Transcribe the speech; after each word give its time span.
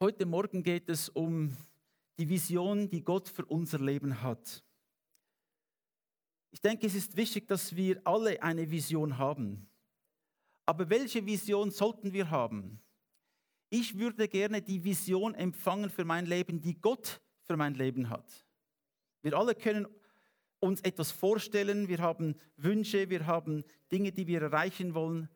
Heute 0.00 0.26
Morgen 0.26 0.62
geht 0.62 0.88
es 0.90 1.08
um 1.08 1.56
die 2.20 2.28
Vision, 2.28 2.88
die 2.88 3.02
Gott 3.02 3.28
für 3.28 3.44
unser 3.44 3.80
Leben 3.80 4.22
hat. 4.22 4.62
Ich 6.52 6.60
denke, 6.60 6.86
es 6.86 6.94
ist 6.94 7.16
wichtig, 7.16 7.48
dass 7.48 7.74
wir 7.74 8.00
alle 8.04 8.40
eine 8.40 8.70
Vision 8.70 9.18
haben. 9.18 9.68
Aber 10.66 10.88
welche 10.88 11.26
Vision 11.26 11.72
sollten 11.72 12.12
wir 12.12 12.30
haben? 12.30 12.80
Ich 13.70 13.98
würde 13.98 14.28
gerne 14.28 14.62
die 14.62 14.84
Vision 14.84 15.34
empfangen 15.34 15.90
für 15.90 16.04
mein 16.04 16.26
Leben, 16.26 16.60
die 16.60 16.80
Gott 16.80 17.20
für 17.42 17.56
mein 17.56 17.74
Leben 17.74 18.08
hat. 18.08 18.46
Wir 19.22 19.36
alle 19.36 19.56
können 19.56 19.88
uns 20.60 20.80
etwas 20.82 21.10
vorstellen, 21.10 21.88
wir 21.88 21.98
haben 21.98 22.36
Wünsche, 22.56 23.10
wir 23.10 23.26
haben 23.26 23.64
Dinge, 23.90 24.12
die 24.12 24.28
wir 24.28 24.42
erreichen 24.42 24.94
wollen. 24.94 25.28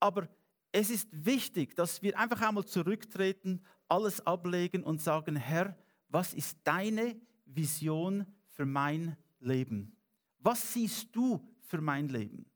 Aber 0.00 0.28
es 0.72 0.90
ist 0.90 1.08
wichtig, 1.12 1.76
dass 1.76 2.02
wir 2.02 2.18
einfach 2.18 2.40
einmal 2.42 2.64
zurücktreten, 2.64 3.62
alles 3.90 4.24
ablegen 4.26 4.82
und 4.82 5.00
sagen, 5.00 5.36
Herr, 5.36 5.76
was 6.08 6.34
ist 6.34 6.58
deine 6.64 7.20
Vision 7.44 8.26
für 8.48 8.66
mein 8.66 9.16
Leben? 9.40 9.96
Was 10.38 10.72
siehst 10.72 11.14
du 11.14 11.46
für 11.60 11.80
mein 11.80 12.08
Leben? 12.08 12.46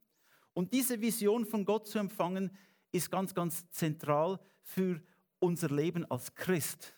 Und 0.53 0.73
diese 0.73 0.99
Vision 1.01 1.45
von 1.45 1.65
Gott 1.65 1.87
zu 1.87 1.99
empfangen, 1.99 2.51
ist 2.91 3.11
ganz, 3.11 3.33
ganz 3.33 3.69
zentral 3.71 4.39
für 4.61 5.01
unser 5.39 5.69
Leben 5.69 6.09
als 6.09 6.33
Christ. 6.33 6.95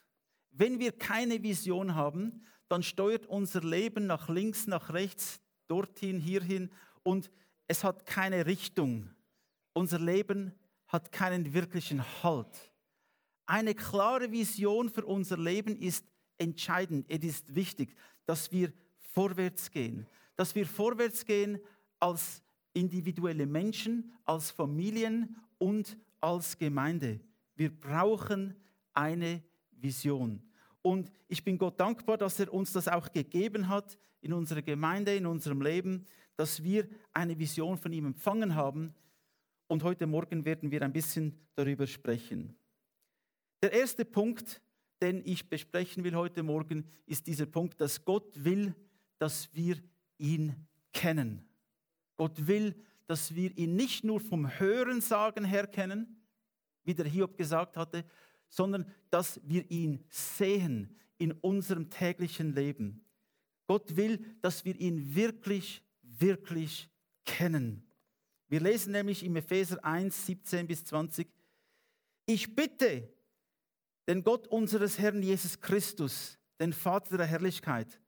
Wenn 0.52 0.80
wir 0.80 0.91
keine 0.91 1.41
Vision 1.41 1.96
haben, 1.96 2.46
dann 2.70 2.84
steuert 2.84 3.26
unser 3.26 3.62
Leben 3.62 4.05
nach 4.08 4.30
links, 4.30 4.68
nach 4.68 4.94
rechts, 4.94 5.41
dorthin, 5.68 6.20
hierhin 6.20 6.70
und 7.04 7.32
es 7.68 7.84
hat 7.84 8.05
keine 8.05 8.46
Richtung. 8.46 9.10
Unser 9.74 9.99
Leben 9.99 10.54
hat 10.88 11.12
keinen 11.12 11.54
wirklichen 11.54 12.04
Halt. 12.24 12.72
Eine 13.47 13.73
klare 13.73 14.31
Vision 14.31 14.89
für 14.89 15.05
unser 15.05 15.37
Leben 15.37 15.77
ist 15.77 16.05
entscheidend. 16.37 17.05
Es 17.09 17.23
ist 17.23 17.55
wichtig, 17.55 17.95
dass 18.26 18.51
wir 18.51 18.73
vorwärts 19.13 19.71
gehen. 19.71 20.05
Dass 20.35 20.54
wir 20.54 20.67
vorwärts 20.67 21.26
gehen 21.26 21.59
als 21.99 22.43
individuelle 22.73 23.45
Menschen, 23.45 24.12
als 24.26 24.51
Familien 24.51 25.37
und 25.57 25.98
als 26.20 26.57
Gemeinde. 26.57 27.21
Wir 27.55 27.71
brauchen 27.71 28.54
eine 28.93 29.41
Vision. 29.71 30.43
Und 30.82 31.09
ich 31.29 31.43
bin 31.43 31.57
Gott 31.57 31.79
dankbar, 31.79 32.17
dass 32.17 32.39
er 32.41 32.54
uns 32.54 32.73
das 32.73 32.89
auch 32.89 33.11
gegeben 33.11 33.70
hat 33.70 33.98
in 34.20 34.34
unserer 34.34 34.61
Gemeinde, 34.61 35.15
in 35.15 35.26
unserem 35.26 35.61
Leben, 35.61 36.05
dass 36.35 36.63
wir 36.63 36.87
eine 37.13 37.39
Vision 37.39 37.77
von 37.77 37.93
ihm 37.93 38.07
empfangen 38.07 38.55
haben. 38.55 38.93
Und 39.67 39.84
heute 39.84 40.05
Morgen 40.05 40.43
werden 40.43 40.70
wir 40.70 40.82
ein 40.82 40.93
bisschen 40.93 41.39
darüber 41.55 41.87
sprechen. 41.87 42.57
Der 43.62 43.72
erste 43.72 44.05
Punkt, 44.05 44.62
den 45.02 45.22
ich 45.26 45.50
besprechen 45.50 46.04
will 46.04 46.16
heute 46.16 46.44
Morgen, 46.44 46.88
ist 47.05 47.27
dieser 47.27 47.46
Punkt, 47.46 47.82
dass 47.82 48.05
Gott 48.05 48.44
will, 48.44 48.76
dass 49.18 49.54
wir 49.54 49.77
ihn 50.18 50.68
kennen. 50.94 51.48
Gott 52.18 52.48
will, 52.48 52.76
dass 53.08 53.34
wir 53.34 53.58
ihn 53.58 53.76
nicht 53.76 54.04
nur 54.04 54.20
vom 54.20 54.60
Hören 54.60 55.02
sagen 55.02 55.46
her 55.46 55.66
kennen, 55.66 56.22
wie 56.84 56.94
der 56.94 57.05
Hiob 57.05 57.38
gesagt 57.38 57.78
hatte, 57.78 58.05
sondern 58.50 58.85
dass 59.10 59.40
wir 59.44 59.70
ihn 59.72 60.04
sehen 60.10 60.96
in 61.18 61.32
unserem 61.32 61.90
täglichen 61.90 62.54
Leben. 62.54 63.04
Gott 63.66 63.96
will, 63.96 64.24
dass 64.41 64.66
wir 64.66 64.75
ihn 64.80 65.16
wirklich, 65.16 65.84
wirklich 66.02 66.90
kennen. 67.25 67.84
Wir 68.47 68.62
lesen 68.62 68.94
nämlich 68.94 69.24
im 69.24 69.35
Epheser 69.35 69.84
1, 69.84 70.25
17 70.25 70.68
bis 70.68 70.85
20, 70.85 71.28
ich 72.25 72.56
bitte, 72.56 73.09
den 74.08 74.24
Gott 74.24 74.47
unseres 74.47 74.97
Herrn 74.97 75.22
Jesus 75.22 75.59
Christus, 75.59 76.38
den 76.59 76.74
Vater 76.74 77.18
der 77.18 77.25
Herrlichkeit, 77.25 78.00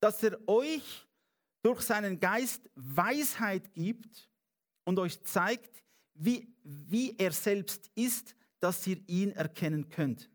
dass 0.00 0.22
er 0.22 0.38
euch 0.48 1.06
durch 1.62 1.80
seinen 1.80 2.20
Geist 2.20 2.70
Weisheit 2.74 3.72
gibt 3.74 4.30
und 4.84 4.98
euch 4.98 5.22
zeigt, 5.24 5.82
wie, 6.14 6.54
wie 6.62 7.16
er 7.18 7.32
selbst 7.32 7.90
ist, 7.94 8.34
dass 8.60 8.86
ihr 8.86 8.98
ihn 9.06 9.32
erkennen 9.32 9.88
könnt. 9.88 10.30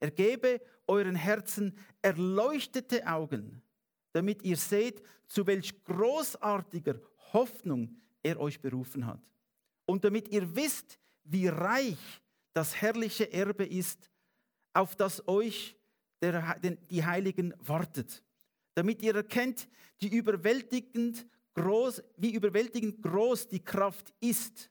Er 0.00 0.10
gebe 0.10 0.60
euren 0.86 1.14
Herzen 1.14 1.78
erleuchtete 2.00 3.06
Augen, 3.06 3.62
damit 4.12 4.42
ihr 4.42 4.56
seht, 4.56 5.02
zu 5.26 5.46
welch 5.46 5.84
großartiger 5.84 7.00
Hoffnung 7.32 7.96
er 8.22 8.38
euch 8.40 8.60
berufen 8.60 9.06
hat. 9.06 9.22
Und 9.86 10.04
damit 10.04 10.28
ihr 10.28 10.54
wisst, 10.54 10.98
wie 11.24 11.46
reich 11.46 12.20
das 12.52 12.80
herrliche 12.80 13.32
Erbe 13.32 13.64
ist, 13.64 14.10
auf 14.72 14.96
das 14.96 15.26
euch 15.28 15.76
der, 16.20 16.58
die 16.60 17.04
Heiligen 17.04 17.54
wartet, 17.58 18.22
damit 18.74 19.02
ihr 19.02 19.14
erkennt, 19.14 19.68
die 20.00 20.16
überwältigend 20.16 21.26
groß, 21.54 22.02
wie 22.16 22.34
überwältigend 22.34 23.02
groß 23.02 23.48
die 23.48 23.62
Kraft 23.62 24.12
ist, 24.20 24.70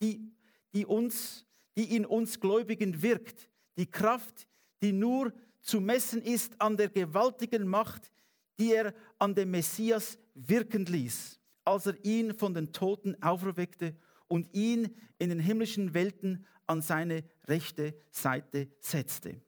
die, 0.00 0.32
die, 0.74 0.84
uns, 0.84 1.46
die 1.76 1.96
in 1.96 2.04
uns 2.04 2.38
Gläubigen 2.38 3.02
wirkt, 3.02 3.48
die 3.76 3.90
Kraft, 3.90 4.46
die 4.82 4.92
nur 4.92 5.32
zu 5.60 5.80
messen 5.80 6.20
ist 6.22 6.60
an 6.60 6.76
der 6.76 6.88
gewaltigen 6.88 7.66
Macht, 7.66 8.10
die 8.58 8.74
er 8.74 8.94
an 9.18 9.34
dem 9.34 9.50
Messias 9.50 10.18
wirken 10.34 10.84
ließ, 10.84 11.40
als 11.64 11.86
er 11.86 12.04
ihn 12.04 12.34
von 12.34 12.52
den 12.52 12.72
Toten 12.72 13.20
auferweckte 13.22 13.96
und 14.32 14.48
ihn 14.54 14.96
in 15.18 15.28
den 15.28 15.38
himmlischen 15.38 15.92
Welten 15.92 16.46
an 16.66 16.80
seine 16.80 17.22
rechte 17.48 17.94
Seite 18.10 18.66
setzte. 18.80 19.42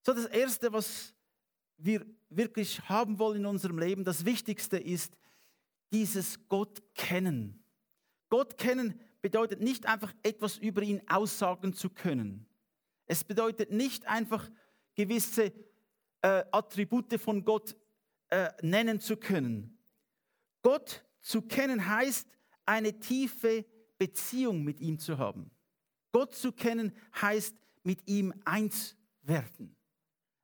So 0.00 0.14
das 0.14 0.24
Erste, 0.24 0.72
was 0.72 1.12
wir 1.76 2.06
wirklich 2.30 2.80
haben 2.88 3.18
wollen 3.18 3.40
in 3.40 3.44
unserem 3.44 3.78
Leben, 3.78 4.02
das 4.02 4.24
Wichtigste 4.24 4.78
ist 4.78 5.18
dieses 5.92 6.48
Gott 6.48 6.82
kennen. 6.94 7.62
Gott 8.30 8.56
kennen 8.56 8.98
bedeutet 9.20 9.60
nicht 9.60 9.84
einfach 9.84 10.14
etwas 10.22 10.56
über 10.56 10.80
ihn 10.80 11.02
aussagen 11.06 11.74
zu 11.74 11.90
können. 11.90 12.46
Es 13.04 13.24
bedeutet 13.24 13.72
nicht 13.72 14.06
einfach 14.06 14.50
gewisse 14.94 15.52
äh, 16.22 16.44
Attribute 16.50 17.20
von 17.20 17.44
Gott 17.44 17.76
äh, 18.30 18.48
nennen 18.62 19.00
zu 19.00 19.18
können. 19.18 19.76
Gott 20.62 21.04
zu 21.20 21.42
kennen 21.42 21.86
heißt, 21.86 22.26
eine 22.66 22.98
tiefe 22.98 23.64
Beziehung 23.98 24.62
mit 24.64 24.80
ihm 24.80 24.98
zu 24.98 25.18
haben. 25.18 25.50
Gott 26.12 26.34
zu 26.34 26.52
kennen 26.52 26.92
heißt, 27.20 27.56
mit 27.82 28.06
ihm 28.08 28.34
eins 28.44 28.96
werden. 29.22 29.76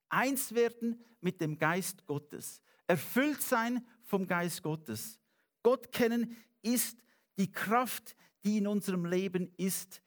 Eins 0.09 0.55
werden 0.55 1.03
mit 1.21 1.41
dem 1.41 1.59
Geist 1.59 2.07
Gottes. 2.07 2.61
Erfüllt 2.87 3.41
sein 3.43 3.87
vom 4.05 4.27
Geist 4.27 4.63
Gottes. 4.63 5.19
Gott 5.63 5.93
kennen 5.93 6.37
ist 6.63 6.99
die 7.39 7.51
Kraft, 7.51 8.15
die 8.45 8.59
in 8.59 8.67
unserem 8.67 9.05
Leben 9.07 9.53
ist, 9.57 10.03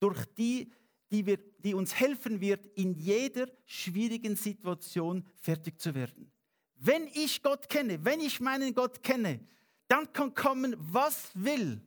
durch 0.00 0.24
die, 0.34 0.72
die, 1.10 1.26
wir, 1.26 1.38
die 1.58 1.74
uns 1.74 1.94
helfen 1.94 2.40
wird, 2.40 2.66
in 2.74 2.94
jeder 2.94 3.48
schwierigen 3.66 4.36
Situation 4.36 5.24
fertig 5.36 5.80
zu 5.80 5.94
werden. 5.94 6.32
Wenn 6.76 7.06
ich 7.08 7.42
Gott 7.42 7.68
kenne, 7.68 8.04
wenn 8.04 8.20
ich 8.20 8.40
meinen 8.40 8.74
Gott 8.74 9.02
kenne, 9.02 9.40
dann 9.92 10.12
kann 10.12 10.34
kommen, 10.34 10.74
was 10.78 11.30
will. 11.34 11.80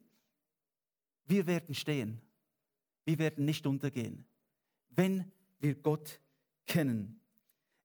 Wir 1.25 1.47
werden 1.47 1.73
stehen 1.73 2.21
wir 3.05 3.19
werden 3.19 3.45
nicht 3.45 3.65
untergehen, 3.67 4.25
wenn 4.89 5.31
wir 5.59 5.75
Gott 5.75 6.19
kennen. 6.65 7.21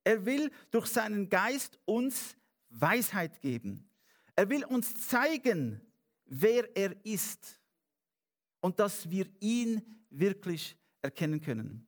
Er 0.03 0.25
will 0.25 0.50
durch 0.70 0.86
seinen 0.86 1.28
Geist 1.28 1.78
uns 1.84 2.36
Weisheit 2.70 3.41
geben. 3.41 3.88
Er 4.34 4.48
will 4.48 4.64
uns 4.64 5.09
zeigen, 5.09 5.80
wer 6.25 6.75
er 6.75 7.04
ist 7.04 7.60
und 8.60 8.80
dass 8.80 9.10
wir 9.10 9.26
ihn 9.41 9.82
wirklich 10.09 10.76
erkennen 11.03 11.41
können. 11.41 11.86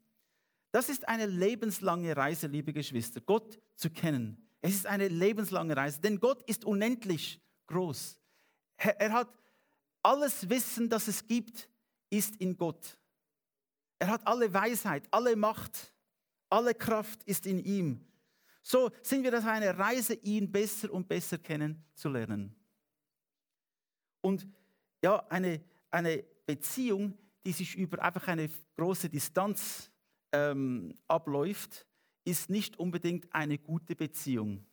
Das 0.70 0.88
ist 0.88 1.08
eine 1.08 1.26
lebenslange 1.26 2.16
Reise, 2.16 2.46
liebe 2.46 2.72
Geschwister, 2.72 3.20
Gott 3.20 3.58
zu 3.74 3.90
kennen. 3.90 4.46
Es 4.60 4.74
ist 4.74 4.86
eine 4.86 5.08
lebenslange 5.08 5.76
Reise, 5.76 6.00
denn 6.00 6.20
Gott 6.20 6.42
ist 6.42 6.64
unendlich 6.64 7.40
groß. 7.66 8.21
Er 8.82 9.12
hat 9.12 9.28
alles 10.02 10.48
Wissen, 10.48 10.88
das 10.88 11.08
es 11.08 11.26
gibt, 11.26 11.68
ist 12.10 12.36
in 12.36 12.56
Gott. 12.56 12.98
Er 13.98 14.08
hat 14.08 14.26
alle 14.26 14.52
Weisheit, 14.52 15.06
alle 15.10 15.36
Macht, 15.36 15.92
alle 16.50 16.74
Kraft 16.74 17.22
ist 17.24 17.46
in 17.46 17.58
ihm. 17.60 18.04
So 18.62 18.90
sind 19.02 19.22
wir 19.22 19.36
auf 19.36 19.46
einer 19.46 19.78
Reise, 19.78 20.14
ihn 20.14 20.50
besser 20.50 20.92
und 20.92 21.08
besser 21.08 21.38
kennenzulernen. 21.38 22.54
Und 24.20 24.46
ja, 25.02 25.24
eine, 25.28 25.60
eine 25.90 26.24
Beziehung, 26.46 27.18
die 27.44 27.52
sich 27.52 27.76
über 27.76 28.02
einfach 28.02 28.28
eine 28.28 28.48
große 28.76 29.08
Distanz 29.08 29.90
ähm, 30.32 30.96
abläuft, 31.08 31.86
ist 32.24 32.50
nicht 32.50 32.78
unbedingt 32.78 33.32
eine 33.34 33.58
gute 33.58 33.96
Beziehung. 33.96 34.64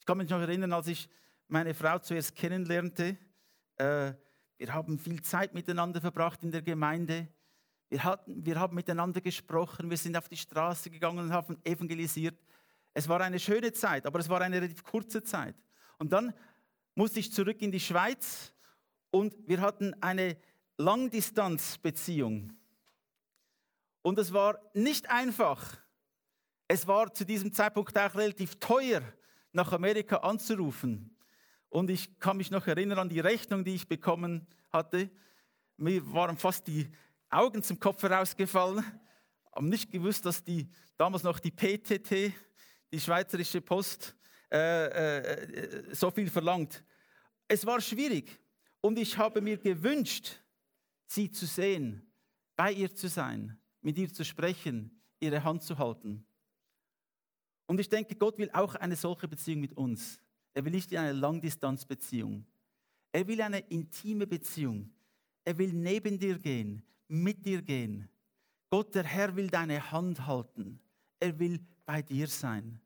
Ich 0.00 0.06
kann 0.06 0.16
mich 0.16 0.30
noch 0.30 0.40
erinnern, 0.40 0.72
als 0.72 0.86
ich 0.86 1.08
meine 1.48 1.74
Frau 1.74 1.98
zuerst 1.98 2.36
kennenlernte. 2.36 3.16
Äh, 3.76 4.12
wir 4.58 4.74
haben 4.74 4.98
viel 4.98 5.22
Zeit 5.22 5.54
miteinander 5.54 6.00
verbracht 6.00 6.42
in 6.42 6.50
der 6.50 6.62
Gemeinde. 6.62 7.28
Wir, 7.88 8.04
hatten, 8.04 8.44
wir 8.44 8.58
haben 8.58 8.74
miteinander 8.74 9.20
gesprochen, 9.20 9.88
wir 9.88 9.96
sind 9.96 10.16
auf 10.16 10.28
die 10.28 10.36
Straße 10.36 10.90
gegangen 10.90 11.20
und 11.20 11.32
haben 11.32 11.56
evangelisiert. 11.64 12.38
Es 12.92 13.08
war 13.08 13.20
eine 13.20 13.38
schöne 13.38 13.72
Zeit, 13.72 14.06
aber 14.06 14.18
es 14.18 14.28
war 14.28 14.40
eine 14.40 14.56
relativ 14.56 14.84
kurze 14.84 15.22
Zeit. 15.22 15.54
Und 15.98 16.12
dann 16.12 16.34
musste 16.94 17.20
ich 17.20 17.32
zurück 17.32 17.62
in 17.62 17.72
die 17.72 17.80
Schweiz 17.80 18.52
und 19.10 19.34
wir 19.46 19.60
hatten 19.60 19.94
eine 20.02 20.36
Langdistanzbeziehung. 20.76 22.52
Und 24.02 24.18
es 24.18 24.32
war 24.32 24.58
nicht 24.74 25.08
einfach. 25.10 25.78
Es 26.66 26.86
war 26.86 27.12
zu 27.14 27.24
diesem 27.24 27.52
Zeitpunkt 27.52 27.96
auch 27.96 28.14
relativ 28.14 28.56
teuer, 28.56 29.02
nach 29.52 29.72
Amerika 29.72 30.16
anzurufen. 30.18 31.17
Und 31.70 31.90
ich 31.90 32.18
kann 32.18 32.36
mich 32.36 32.50
noch 32.50 32.66
erinnern 32.66 32.98
an 32.98 33.08
die 33.08 33.20
Rechnung, 33.20 33.64
die 33.64 33.74
ich 33.74 33.88
bekommen 33.88 34.46
hatte. 34.70 35.10
Mir 35.76 36.12
waren 36.12 36.36
fast 36.36 36.66
die 36.66 36.88
Augen 37.30 37.62
zum 37.62 37.78
Kopf 37.78 38.02
herausgefallen. 38.02 38.84
Haben 39.54 39.68
nicht 39.68 39.90
gewusst, 39.90 40.24
dass 40.24 40.42
die 40.42 40.68
damals 40.96 41.22
noch 41.22 41.38
die 41.38 41.50
PTT, 41.50 42.32
die 42.92 43.00
Schweizerische 43.00 43.60
Post, 43.60 44.16
äh, 44.50 45.18
äh, 45.18 45.94
so 45.94 46.10
viel 46.10 46.30
verlangt. 46.30 46.82
Es 47.46 47.66
war 47.66 47.80
schwierig 47.80 48.40
und 48.80 48.98
ich 48.98 49.16
habe 49.18 49.40
mir 49.40 49.58
gewünscht, 49.58 50.40
sie 51.06 51.30
zu 51.30 51.46
sehen, 51.46 52.10
bei 52.56 52.72
ihr 52.72 52.94
zu 52.94 53.08
sein, 53.08 53.58
mit 53.82 53.98
ihr 53.98 54.12
zu 54.12 54.24
sprechen, 54.24 55.02
ihre 55.20 55.44
Hand 55.44 55.62
zu 55.62 55.78
halten. 55.78 56.26
Und 57.66 57.78
ich 57.78 57.88
denke, 57.88 58.14
Gott 58.14 58.38
will 58.38 58.50
auch 58.52 58.74
eine 58.74 58.96
solche 58.96 59.28
Beziehung 59.28 59.60
mit 59.60 59.76
uns. 59.76 60.18
Er 60.58 60.64
will 60.64 60.72
nicht 60.72 60.90
in 60.90 60.98
eine 60.98 61.12
Langdistanzbeziehung. 61.12 62.44
Er 63.12 63.28
will 63.28 63.40
eine 63.42 63.60
intime 63.60 64.26
Beziehung. 64.26 64.90
Er 65.44 65.56
will 65.56 65.72
neben 65.72 66.18
dir 66.18 66.36
gehen, 66.36 66.82
mit 67.06 67.46
dir 67.46 67.62
gehen. 67.62 68.08
Gott, 68.68 68.92
der 68.96 69.04
Herr, 69.04 69.36
will 69.36 69.46
deine 69.46 69.92
Hand 69.92 70.26
halten. 70.26 70.80
Er 71.20 71.38
will 71.38 71.60
bei 71.86 72.02
dir 72.02 72.26
sein. 72.26 72.80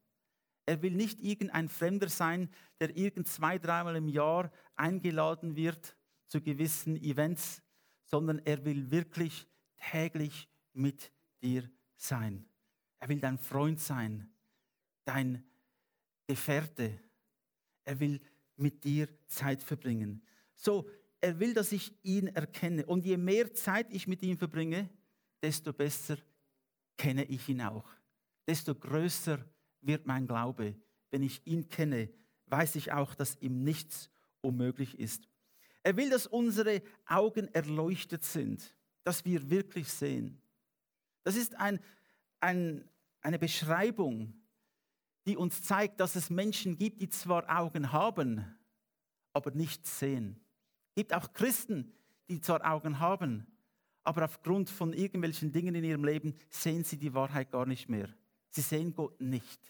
Er 0.67 0.83
will 0.83 0.93
nicht 0.93 1.19
irgendein 1.21 1.71
Fremder 1.71 2.11
sein, 2.11 2.51
der 2.79 2.95
irgend 2.95 3.27
zwei, 3.27 3.57
dreimal 3.57 3.97
im 3.97 4.09
Jahr 4.09 4.53
eingeladen 4.77 5.57
wird 5.57 5.97
zu 6.27 6.43
gewissen 6.43 7.03
Events, 7.03 7.63
sondern 8.05 8.39
er 8.41 8.67
will 8.67 8.91
wirklich 8.91 9.47
täglich 9.91 10.47
mit 10.75 11.11
dir 11.41 11.71
sein. 11.97 12.45
Er 12.99 13.09
will 13.09 13.19
dein 13.19 13.39
Freund 13.39 13.81
sein, 13.81 14.31
dein 15.07 15.43
Gefährte. 16.27 17.01
Er 17.85 18.01
will 18.01 18.21
mit 18.57 18.85
dir 18.85 19.09
Zeit 19.27 19.63
verbringen. 19.63 20.23
So, 20.55 20.89
er 21.21 21.39
will, 21.39 21.55
dass 21.55 21.73
ich 21.73 21.93
ihn 22.03 22.29
erkenne. 22.29 22.87
Und 22.87 23.05
je 23.05 23.17
mehr 23.17 23.55
Zeit 23.55 23.87
ich 23.91 24.07
mit 24.07 24.23
ihm 24.23 24.37
verbringe, 24.37 24.89
desto 25.41 25.73
besser 25.73 26.17
kenne 26.97 27.25
ich 27.25 27.49
ihn 27.49 27.63
auch. 27.63 27.89
Desto 28.47 28.75
größer 28.75 29.45
wird 29.81 30.07
mein 30.07 30.27
Glaube. 30.27 30.77
Wenn 31.11 31.23
ich 31.23 31.47
ihn 31.47 31.69
kenne, 31.69 32.11
weiß 32.47 32.77
ich 32.77 32.93
auch, 32.93 33.15
dass 33.15 33.37
ihm 33.41 33.65
nichts 33.65 34.11
unmöglich 34.41 34.99
ist. 34.99 35.29
Er 35.83 35.97
will, 35.97 36.11
dass 36.11 36.27
unsere 36.27 36.83
Augen 37.07 37.49
erleuchtet 37.49 38.25
sind, 38.25 38.75
dass 39.05 39.25
wir 39.25 39.51
wirklich 39.51 39.89
sehen. 39.89 40.41
Das 41.25 41.37
ist 41.37 41.57
ein, 41.57 41.81
ein, 42.41 42.89
eine 43.21 43.39
Beschreibung, 43.39 44.35
die 45.27 45.37
uns 45.37 45.63
zeigt, 45.63 46.01
dass 46.01 46.17
es 46.17 46.31
Menschen 46.31 46.77
gibt, 46.77 47.01
die 47.01 47.09
zwar 47.09 47.49
Augen 47.49 47.93
haben, 47.93 48.45
aber 49.33 49.51
nicht 49.53 49.87
sehen. 49.87 50.41
Es 50.91 50.97
gibt 50.97 51.15
auch 51.15 51.33
Christen, 51.33 51.93
die 52.29 52.41
zwar 52.41 52.65
Augen 52.71 52.99
haben, 52.99 53.47
aber 54.05 54.25
aufgrund 54.25 54.69
von 54.69 54.93
irgendwelchen 54.93 55.53
Dingen 55.53 55.75
in 55.75 55.85
ihrem 55.85 56.05
Leben 56.05 56.35
sehen 56.51 56.85
sie 56.85 56.97
die 56.97 57.15
Wahrheit 57.15 57.51
gar 57.51 57.67
nicht 57.67 57.89
mehr. 57.89 58.09
Sie 58.51 58.61
sehen 58.61 58.95
Gott 58.95 59.21
nicht. 59.21 59.61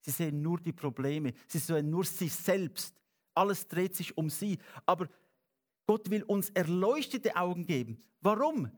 Sie 0.00 0.10
sehen 0.10 0.40
nur 0.40 0.58
die 0.58 0.72
Probleme. 0.72 1.32
Sie 1.46 1.58
sehen 1.58 1.90
nur 1.90 2.04
sich 2.04 2.32
selbst. 2.32 2.94
Alles 3.34 3.68
dreht 3.68 3.94
sich 3.94 4.16
um 4.16 4.30
sie. 4.30 4.58
Aber 4.86 5.08
Gott 5.86 6.08
will 6.10 6.22
uns 6.24 6.50
erleuchtete 6.50 7.36
Augen 7.36 7.64
geben. 7.64 8.00
Warum? 8.20 8.70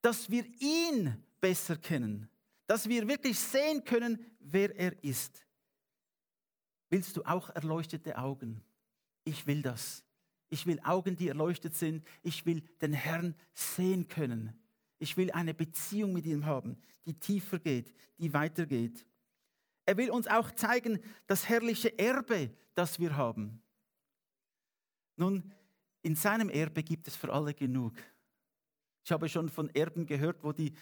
Dass 0.00 0.30
wir 0.30 0.44
ihn 0.60 1.22
besser 1.40 1.76
kennen. 1.76 2.28
Dass 2.66 2.88
wir 2.88 3.06
wirklich 3.06 3.38
sehen 3.38 3.84
können, 3.84 4.18
wer 4.40 4.74
er 4.76 5.04
ist. 5.04 5.46
Willst 6.90 7.16
du 7.16 7.22
auch 7.24 7.50
erleuchtete 7.50 8.16
Augen? 8.18 8.62
Ich 9.24 9.46
will 9.46 9.62
das. 9.62 10.04
Ich 10.50 10.66
will 10.66 10.80
Augen, 10.82 11.16
die 11.16 11.28
erleuchtet 11.28 11.74
sind. 11.74 12.06
Ich 12.22 12.46
will 12.46 12.62
den 12.80 12.92
Herrn 12.92 13.34
sehen 13.54 14.08
können. 14.08 14.58
Ich 14.98 15.16
will 15.16 15.30
eine 15.30 15.54
Beziehung 15.54 16.12
mit 16.12 16.26
ihm 16.26 16.46
haben, 16.46 16.76
die 17.04 17.14
tiefer 17.14 17.58
geht, 17.58 17.94
die 18.18 18.32
weitergeht. 18.32 19.06
Er 19.86 19.96
will 19.96 20.10
uns 20.10 20.26
auch 20.26 20.50
zeigen, 20.50 21.00
das 21.26 21.48
herrliche 21.48 21.98
Erbe, 21.98 22.50
das 22.74 22.98
wir 22.98 23.16
haben. 23.16 23.62
Nun, 25.16 25.52
in 26.02 26.14
seinem 26.14 26.48
Erbe 26.48 26.82
gibt 26.82 27.08
es 27.08 27.16
für 27.16 27.32
alle 27.32 27.54
genug. 27.54 27.94
Ich 29.04 29.12
habe 29.12 29.28
schon 29.28 29.48
von 29.48 29.70
Erben 29.74 30.06
gehört, 30.06 30.42
wo 30.42 30.52
die, 30.52 30.72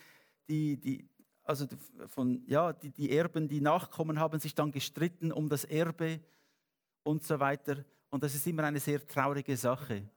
die, 0.48 0.76
die, 0.76 1.08
also 1.46 1.66
von, 2.08 2.42
ja, 2.46 2.72
die, 2.72 2.90
die 2.90 3.10
Erben, 3.10 3.48
die 3.48 3.60
Nachkommen 3.60 4.18
haben 4.18 4.40
sich 4.40 4.54
dann 4.54 4.72
gestritten 4.72 5.32
um 5.32 5.48
das 5.48 5.64
Erbe 5.64 6.20
und 7.04 7.22
so 7.22 7.38
weiter. 7.38 7.84
Und 8.10 8.22
das 8.22 8.34
ist 8.34 8.46
immer 8.46 8.64
eine 8.64 8.80
sehr 8.80 9.06
traurige 9.06 9.56
Sache. 9.56 10.08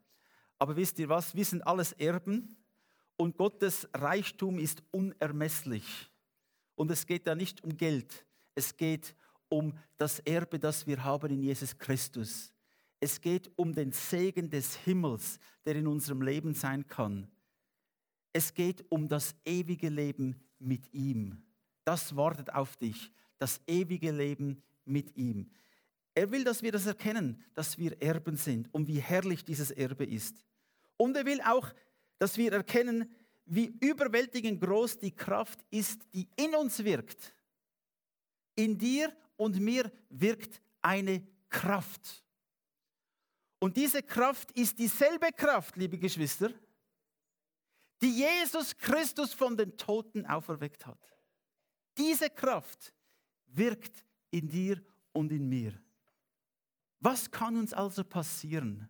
Aber 0.58 0.76
wisst 0.76 1.00
ihr 1.00 1.08
was? 1.08 1.36
Wir 1.36 1.46
sind 1.46 1.62
alles 1.62 1.94
Erben 1.94 2.58
und 3.16 3.38
Gottes 3.38 3.88
Reichtum 3.94 4.60
ist 4.60 4.82
unermesslich. 4.92 6.10
Und 6.76 6.92
es 6.92 7.06
geht 7.06 7.28
da 7.28 7.36
nicht 7.36 7.64
um 7.64 7.78
Geld, 7.78 8.26
es 8.56 8.76
geht 8.76 9.16
um 9.50 9.74
das 9.98 10.20
Erbe, 10.20 10.60
das 10.60 10.88
wir 10.88 11.04
haben 11.04 11.32
in 11.32 11.42
Jesus 11.42 11.78
Christus. 11.78 12.54
Es 13.00 13.20
geht 13.20 13.52
um 13.56 13.74
den 13.74 13.92
Segen 13.92 14.50
des 14.50 14.76
Himmels, 14.78 15.40
der 15.66 15.76
in 15.76 15.88
unserem 15.88 16.22
Leben 16.22 16.54
sein 16.54 16.88
kann. 16.88 17.30
Es 18.34 18.54
geht 18.54 18.86
um 18.90 19.08
das 19.08 19.36
ewige 19.46 19.90
Leben 19.90 20.36
mit 20.60 20.94
ihm. 20.94 21.42
Das 21.86 22.16
wartet 22.16 22.54
auf 22.54 22.78
dich, 22.78 23.12
das 23.38 23.62
ewige 23.66 24.12
Leben 24.12 24.62
mit 24.86 25.16
ihm. 25.16 25.50
Er 26.14 26.32
will, 26.32 26.44
dass 26.44 26.62
wir 26.62 26.72
das 26.72 26.86
erkennen, 26.86 27.44
dass 27.54 27.78
wir 27.78 28.02
Erben 28.02 28.36
sind 28.36 28.74
und 28.74 28.88
wie 28.88 29.00
herrlich 29.00 29.46
dieses 29.46 29.72
Erbe 29.72 30.06
ist. 30.06 30.46
Und 30.98 31.16
er 31.16 31.26
will 31.26 31.42
auch, 31.42 31.74
dass 32.18 32.38
wir 32.38 32.52
erkennen, 32.52 33.10
wie 33.46 33.74
überwältigend 33.80 34.62
groß 34.62 35.00
die 35.00 35.16
Kraft 35.16 35.66
ist, 35.72 36.02
die 36.14 36.28
in 36.36 36.54
uns 36.56 36.84
wirkt. 36.84 37.34
In 38.56 38.78
dir 38.78 39.16
und 39.38 39.60
mir 39.60 39.92
wirkt 40.10 40.62
eine 40.82 41.26
Kraft. 41.50 42.24
Und 43.60 43.76
diese 43.76 44.04
Kraft 44.04 44.52
ist 44.52 44.78
dieselbe 44.78 45.32
Kraft, 45.32 45.76
liebe 45.78 45.98
Geschwister, 45.98 46.52
die 48.02 48.12
Jesus 48.12 48.78
Christus 48.78 49.34
von 49.34 49.58
den 49.58 49.76
Toten 49.78 50.26
auferweckt 50.26 50.86
hat. 50.86 51.00
Diese 51.98 52.30
Kraft 52.30 52.94
wirkt 53.48 54.06
in 54.32 54.48
dir 54.48 54.82
und 55.12 55.32
in 55.32 55.50
mir. 55.50 55.74
Was 57.00 57.30
kann 57.30 57.58
uns 57.58 57.74
also 57.74 58.04
passieren? 58.04 58.90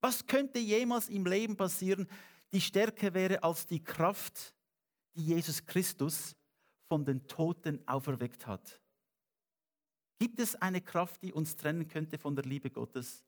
Was 0.00 0.26
könnte 0.26 0.58
jemals 0.58 1.08
im 1.08 1.26
Leben 1.26 1.56
passieren, 1.56 2.08
die 2.52 2.60
stärker 2.60 3.12
wäre 3.14 3.42
als 3.42 3.66
die 3.66 3.82
Kraft, 3.82 4.54
die 5.14 5.26
Jesus 5.26 5.64
Christus 5.64 6.36
von 6.88 7.04
den 7.04 7.26
Toten 7.26 7.86
auferweckt 7.86 8.46
hat? 8.46 8.80
Gibt 10.18 10.40
es 10.40 10.54
eine 10.56 10.80
Kraft, 10.80 11.22
die 11.22 11.32
uns 11.32 11.56
trennen 11.56 11.88
könnte 11.88 12.18
von 12.18 12.34
der 12.34 12.44
Liebe 12.44 12.70
Gottes? 12.70 13.24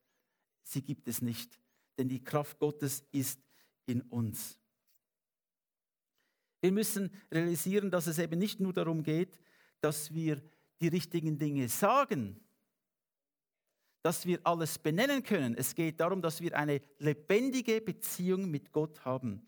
Sie 0.63 0.83
gibt 0.83 1.09
es 1.09 1.21
nicht, 1.21 1.59
denn 1.99 2.09
die 2.09 2.23
Kraft 2.23 2.59
Gottes 2.59 3.05
ist 3.11 3.41
in 3.87 4.03
uns. 4.03 4.59
Wir 6.61 6.73
müssen 6.73 7.11
realisieren, 7.31 7.91
dass 7.91 8.07
es 8.07 8.19
eben 8.19 8.39
nicht 8.39 8.61
nur 8.61 8.73
darum 8.73 9.03
geht, 9.03 9.41
dass 9.81 10.13
wir 10.13 10.43
die 10.81 10.89
richtigen 10.89 11.39
Dinge 11.39 11.69
sagen, 11.69 12.41
dass 14.03 14.27
wir 14.27 14.41
alles 14.45 14.79
benennen 14.79 15.23
können. 15.23 15.55
Es 15.55 15.75
geht 15.75 16.01
darum, 16.01 16.23
dass 16.23 16.41
wir 16.41 16.57
eine 16.57 16.81
lebendige 16.99 17.81
Beziehung 17.81 18.51
mit 18.51 18.73
Gott 18.73 19.05
haben. 19.05 19.47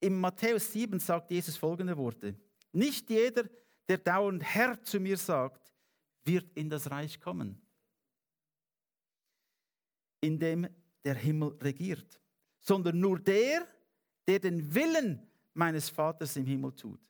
Im 0.00 0.20
Matthäus 0.20 0.72
7 0.72 1.00
sagt 1.00 1.30
Jesus 1.30 1.56
folgende 1.56 1.96
Worte. 1.96 2.38
Nicht 2.72 3.08
jeder, 3.10 3.48
der 3.88 3.98
dauernd 3.98 4.42
Herr 4.42 4.80
zu 4.82 5.00
mir 5.00 5.16
sagt, 5.16 5.72
wird 6.24 6.52
in 6.54 6.68
das 6.68 6.90
Reich 6.90 7.20
kommen, 7.20 7.62
in 10.20 10.38
dem 10.38 10.68
der 11.04 11.14
Himmel 11.14 11.56
regiert, 11.60 12.20
sondern 12.60 12.98
nur 12.98 13.18
der, 13.18 13.66
der 14.26 14.40
den 14.40 14.74
Willen 14.74 15.26
meines 15.56 15.88
Vaters 15.88 16.36
im 16.36 16.46
Himmel 16.46 16.72
tut. 16.72 17.00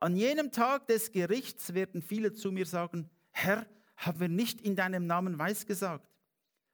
An 0.00 0.16
jenem 0.16 0.52
Tag 0.52 0.86
des 0.86 1.10
Gerichts 1.10 1.74
werden 1.74 2.02
viele 2.02 2.32
zu 2.32 2.52
mir 2.52 2.66
sagen, 2.66 3.10
Herr, 3.30 3.66
haben 3.96 4.20
wir 4.20 4.28
nicht 4.28 4.60
in 4.60 4.76
deinem 4.76 5.06
Namen 5.06 5.38
weiß 5.38 5.66
gesagt? 5.66 6.08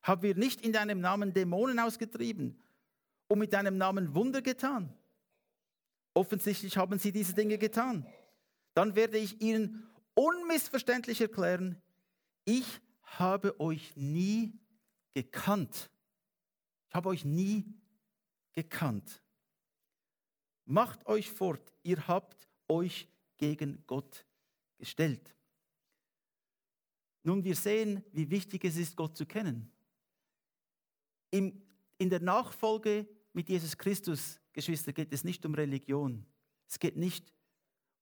Haben 0.03 0.23
wir 0.23 0.35
nicht 0.35 0.61
in 0.61 0.73
deinem 0.73 1.01
Namen 1.01 1.33
Dämonen 1.33 1.79
ausgetrieben 1.79 2.61
und 3.29 3.39
mit 3.39 3.55
deinem 3.55 3.79
Namen 3.79 4.15
Wunder 4.15 4.43
getan? 4.43 4.93
Offensichtlich 6.13 6.77
haben 6.77 6.99
sie 6.99 7.13
diese 7.13 7.35
Dinge 7.35 7.57
getan. 7.57 8.07
Dann 8.75 8.95
werde 8.95 9.17
ich 9.17 9.41
ihnen 9.41 9.89
unmissverständlich 10.15 11.21
erklären, 11.21 11.81
ich 12.45 12.81
habe 13.03 13.59
euch 13.59 13.97
nie 13.97 14.53
gekannt. 15.15 15.91
Ich 16.89 16.95
habe 16.95 17.09
euch 17.09 17.25
nie 17.25 17.65
gekannt. 18.53 19.24
Macht 20.67 21.07
euch 21.07 21.31
fort, 21.31 21.73
ihr 21.83 22.07
habt 22.09 22.49
euch 22.69 23.09
gegen 23.37 23.83
Gott 23.87 24.25
gestellt. 24.79 25.35
Nun, 27.23 27.43
wir 27.43 27.57
sehen, 27.57 28.03
wie 28.13 28.31
wichtig 28.31 28.65
es 28.65 28.77
ist, 28.77 28.97
Gott 28.97 29.17
zu 29.17 29.27
kennen. 29.27 29.71
In, 31.31 31.63
in 31.99 32.11
der 32.11 32.21
Nachfolge 32.21 33.09
mit 33.33 33.49
Jesus 33.49 33.77
Christus, 33.77 34.41
Geschwister, 34.53 34.93
geht 34.93 35.13
es 35.13 35.25
nicht 35.25 35.45
um 35.47 35.55
Religion. 35.55 36.25
Es 36.69 36.79
geht 36.79 36.97
nicht 36.97 37.33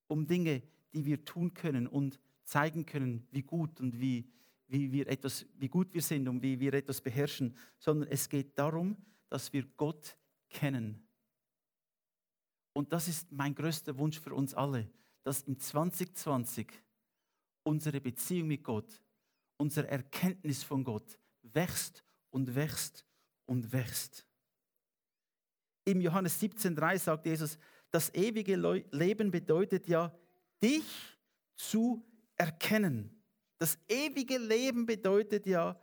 um 0.07 0.27
Dinge, 0.27 0.61
die 0.93 1.05
wir 1.05 1.23
tun 1.25 1.53
können 1.53 1.87
und 1.87 2.19
zeigen 2.43 2.85
können, 2.85 3.27
wie 3.31 3.41
gut 3.41 3.79
und 3.79 3.99
wie, 3.99 4.29
wie, 4.67 4.91
wir 4.91 5.07
etwas, 5.07 5.45
wie 5.57 5.69
gut 5.69 5.93
wir 5.93 6.01
sind 6.01 6.27
und 6.27 6.41
wie 6.41 6.59
wir 6.59 6.73
etwas 6.73 7.01
beherrschen, 7.01 7.55
sondern 7.79 8.09
es 8.09 8.29
geht 8.29 8.57
darum, 8.59 8.97
dass 9.29 9.53
wir 9.53 9.63
Gott 9.77 10.17
kennen. 10.49 11.07
Und 12.73 12.91
das 12.91 13.07
ist 13.07 13.31
mein 13.31 13.53
größter 13.53 13.97
Wunsch 13.97 14.19
für 14.19 14.33
uns 14.33 14.53
alle, 14.53 14.89
dass 15.23 15.43
im 15.43 15.59
2020 15.59 16.71
unsere 17.63 18.01
Beziehung 18.01 18.47
mit 18.47 18.63
Gott, 18.63 19.01
unsere 19.57 19.87
Erkenntnis 19.87 20.63
von 20.63 20.83
Gott 20.83 21.19
wächst 21.43 22.03
und 22.31 22.55
wächst 22.55 23.05
und 23.45 23.71
wächst. 23.71 24.25
Im 25.85 26.01
Johannes 26.01 26.41
17,3 26.41 26.97
sagt 26.97 27.25
Jesus, 27.25 27.57
das 27.91 28.13
ewige 28.13 28.55
Leben 28.91 29.29
bedeutet 29.29 29.87
ja, 29.87 30.17
dich 30.61 30.83
zu 31.55 32.03
erkennen. 32.35 33.21
Das 33.59 33.77
ewige 33.87 34.37
Leben 34.37 34.85
bedeutet 34.85 35.45
ja, 35.45 35.79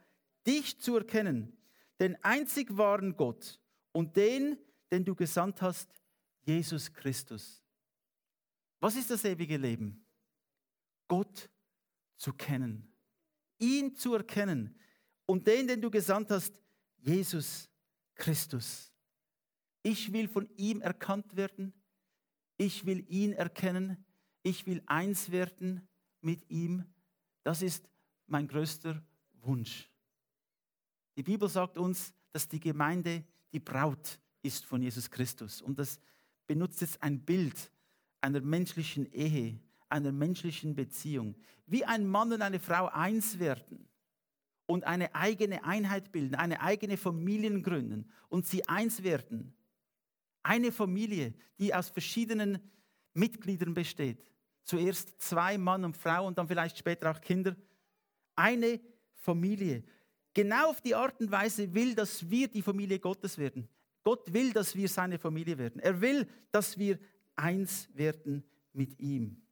dich 0.46 0.80
zu 0.80 0.96
erkennen, 0.96 1.56
den 2.00 2.22
einzig 2.24 2.76
wahren 2.76 3.16
Gott 3.16 3.60
und 3.92 4.16
den, 4.16 4.58
den 4.90 5.04
du 5.04 5.14
gesandt 5.14 5.62
hast, 5.62 5.99
Jesus 6.50 6.92
Christus. 6.92 7.62
Was 8.80 8.96
ist 8.96 9.08
das 9.10 9.24
ewige 9.24 9.56
Leben? 9.56 10.04
Gott 11.06 11.48
zu 12.16 12.32
kennen, 12.32 12.92
ihn 13.58 13.94
zu 13.94 14.14
erkennen 14.14 14.76
und 15.26 15.46
den, 15.46 15.68
den 15.68 15.80
du 15.80 15.90
gesandt 15.90 16.30
hast, 16.30 16.60
Jesus 16.98 17.68
Christus. 18.16 18.92
Ich 19.82 20.12
will 20.12 20.28
von 20.28 20.48
ihm 20.56 20.80
erkannt 20.80 21.36
werden, 21.36 21.72
ich 22.56 22.84
will 22.84 23.04
ihn 23.08 23.32
erkennen, 23.32 24.04
ich 24.42 24.66
will 24.66 24.82
eins 24.86 25.30
werden 25.30 25.88
mit 26.20 26.50
ihm. 26.50 26.84
Das 27.44 27.62
ist 27.62 27.88
mein 28.26 28.48
größter 28.48 29.02
Wunsch. 29.40 29.88
Die 31.16 31.22
Bibel 31.22 31.48
sagt 31.48 31.78
uns, 31.78 32.12
dass 32.32 32.48
die 32.48 32.60
Gemeinde 32.60 33.24
die 33.52 33.60
Braut 33.60 34.18
ist 34.42 34.64
von 34.64 34.82
Jesus 34.82 35.10
Christus. 35.10 35.62
Und 35.62 35.78
das 35.78 36.00
benutzt 36.50 36.80
jetzt 36.80 37.00
ein 37.00 37.20
Bild 37.20 37.70
einer 38.20 38.40
menschlichen 38.40 39.06
Ehe, 39.12 39.60
einer 39.88 40.10
menschlichen 40.10 40.74
Beziehung. 40.74 41.36
Wie 41.66 41.84
ein 41.84 42.04
Mann 42.08 42.32
und 42.32 42.42
eine 42.42 42.58
Frau 42.58 42.88
eins 42.88 43.38
werden 43.38 43.88
und 44.66 44.82
eine 44.82 45.14
eigene 45.14 45.62
Einheit 45.62 46.10
bilden, 46.10 46.34
eine 46.34 46.60
eigene 46.60 46.96
Familie 46.96 47.62
gründen 47.62 48.10
und 48.28 48.48
sie 48.48 48.66
eins 48.66 49.04
werden. 49.04 49.54
Eine 50.42 50.72
Familie, 50.72 51.34
die 51.60 51.72
aus 51.72 51.88
verschiedenen 51.88 52.58
Mitgliedern 53.14 53.72
besteht. 53.72 54.18
Zuerst 54.64 55.22
zwei 55.22 55.56
Mann 55.56 55.84
und 55.84 55.96
Frau 55.96 56.26
und 56.26 56.36
dann 56.36 56.48
vielleicht 56.48 56.76
später 56.76 57.12
auch 57.12 57.20
Kinder. 57.20 57.54
Eine 58.34 58.80
Familie. 59.14 59.84
Genau 60.34 60.70
auf 60.70 60.80
die 60.80 60.96
Art 60.96 61.20
und 61.20 61.30
Weise 61.30 61.72
will, 61.72 61.94
dass 61.94 62.28
wir 62.28 62.48
die 62.48 62.62
Familie 62.62 62.98
Gottes 62.98 63.38
werden. 63.38 63.68
Gott 64.02 64.32
will, 64.32 64.52
dass 64.52 64.74
wir 64.74 64.88
seine 64.88 65.18
Familie 65.18 65.58
werden. 65.58 65.80
Er 65.80 66.00
will, 66.00 66.26
dass 66.50 66.78
wir 66.78 66.98
eins 67.36 67.88
werden 67.94 68.44
mit 68.72 68.98
ihm. 68.98 69.42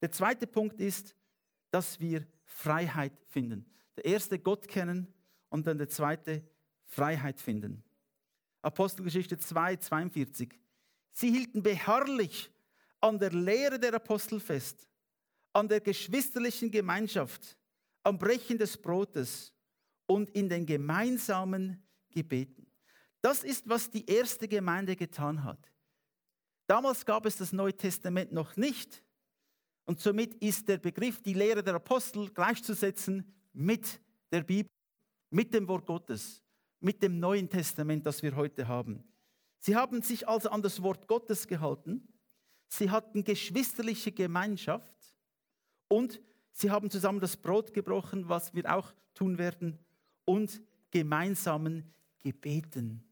Der 0.00 0.10
zweite 0.10 0.46
Punkt 0.46 0.80
ist, 0.80 1.14
dass 1.70 1.98
wir 2.00 2.26
Freiheit 2.44 3.12
finden. 3.26 3.66
Der 3.96 4.04
erste 4.04 4.38
Gott 4.38 4.68
kennen 4.68 5.12
und 5.48 5.66
dann 5.66 5.78
der 5.78 5.88
zweite 5.88 6.42
Freiheit 6.86 7.40
finden. 7.40 7.82
Apostelgeschichte 8.62 9.38
2, 9.38 9.76
42. 9.76 10.58
Sie 11.12 11.30
hielten 11.30 11.62
beharrlich 11.62 12.50
an 13.00 13.18
der 13.18 13.30
Lehre 13.30 13.78
der 13.78 13.94
Apostel 13.94 14.40
fest, 14.40 14.88
an 15.52 15.68
der 15.68 15.80
geschwisterlichen 15.80 16.70
Gemeinschaft, 16.70 17.56
am 18.02 18.18
Brechen 18.18 18.58
des 18.58 18.76
Brotes 18.76 19.52
und 20.06 20.30
in 20.30 20.48
den 20.48 20.66
gemeinsamen 20.66 21.82
Gebeten. 22.10 22.66
Das 23.24 23.42
ist, 23.42 23.66
was 23.68 23.88
die 23.88 24.04
erste 24.04 24.46
Gemeinde 24.46 24.96
getan 24.96 25.44
hat. 25.44 25.72
Damals 26.66 27.04
gab 27.06 27.24
es 27.24 27.36
das 27.36 27.52
Neue 27.52 27.74
Testament 27.74 28.32
noch 28.32 28.56
nicht 28.56 29.02
und 29.86 30.00
somit 30.00 30.34
ist 30.42 30.68
der 30.68 30.78
Begriff 30.78 31.22
die 31.22 31.34
Lehre 31.34 31.62
der 31.62 31.74
Apostel 31.74 32.28
gleichzusetzen 32.30 33.32
mit 33.52 34.00
der 34.30 34.42
Bibel, 34.42 34.70
mit 35.30 35.54
dem 35.54 35.68
Wort 35.68 35.86
Gottes, 35.86 36.42
mit 36.80 37.02
dem 37.02 37.18
Neuen 37.18 37.48
Testament, 37.48 38.04
das 38.04 38.22
wir 38.22 38.36
heute 38.36 38.68
haben. 38.68 39.04
Sie 39.60 39.76
haben 39.76 40.02
sich 40.02 40.28
also 40.28 40.50
an 40.50 40.60
das 40.60 40.82
Wort 40.82 41.06
Gottes 41.06 41.46
gehalten 41.46 42.06
sie 42.78 42.90
hatten 42.90 43.24
geschwisterliche 43.24 44.12
Gemeinschaft 44.12 44.94
und 45.88 46.20
sie 46.52 46.70
haben 46.70 46.90
zusammen 46.90 47.20
das 47.20 47.36
Brot 47.36 47.72
gebrochen, 47.72 48.28
was 48.28 48.54
wir 48.54 48.74
auch 48.74 48.92
tun 49.14 49.38
werden, 49.38 49.78
und 50.24 50.62
gemeinsamen 50.90 51.92
gebeten. 52.18 53.04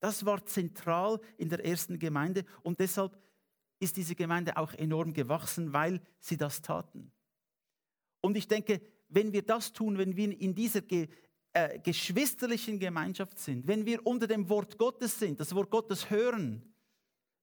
Das 0.00 0.24
war 0.24 0.44
zentral 0.46 1.20
in 1.36 1.48
der 1.48 1.64
ersten 1.64 1.98
Gemeinde 1.98 2.44
und 2.62 2.80
deshalb 2.80 3.16
ist 3.78 3.96
diese 3.96 4.14
Gemeinde 4.14 4.56
auch 4.56 4.72
enorm 4.74 5.12
gewachsen, 5.12 5.72
weil 5.72 6.00
sie 6.18 6.36
das 6.36 6.60
taten. 6.60 7.12
Und 8.20 8.36
ich 8.36 8.48
denke, 8.48 8.80
wenn 9.08 9.32
wir 9.32 9.42
das 9.42 9.72
tun, 9.72 9.98
wenn 9.98 10.16
wir 10.16 10.38
in 10.38 10.54
dieser 10.54 10.82
ge 10.82 11.08
äh, 11.52 11.80
geschwisterlichen 11.80 12.78
Gemeinschaft 12.78 13.38
sind, 13.38 13.66
wenn 13.66 13.84
wir 13.84 14.06
unter 14.06 14.28
dem 14.28 14.48
Wort 14.48 14.78
Gottes 14.78 15.18
sind, 15.18 15.40
das 15.40 15.52
Wort 15.52 15.70
Gottes 15.70 16.08
hören, 16.08 16.62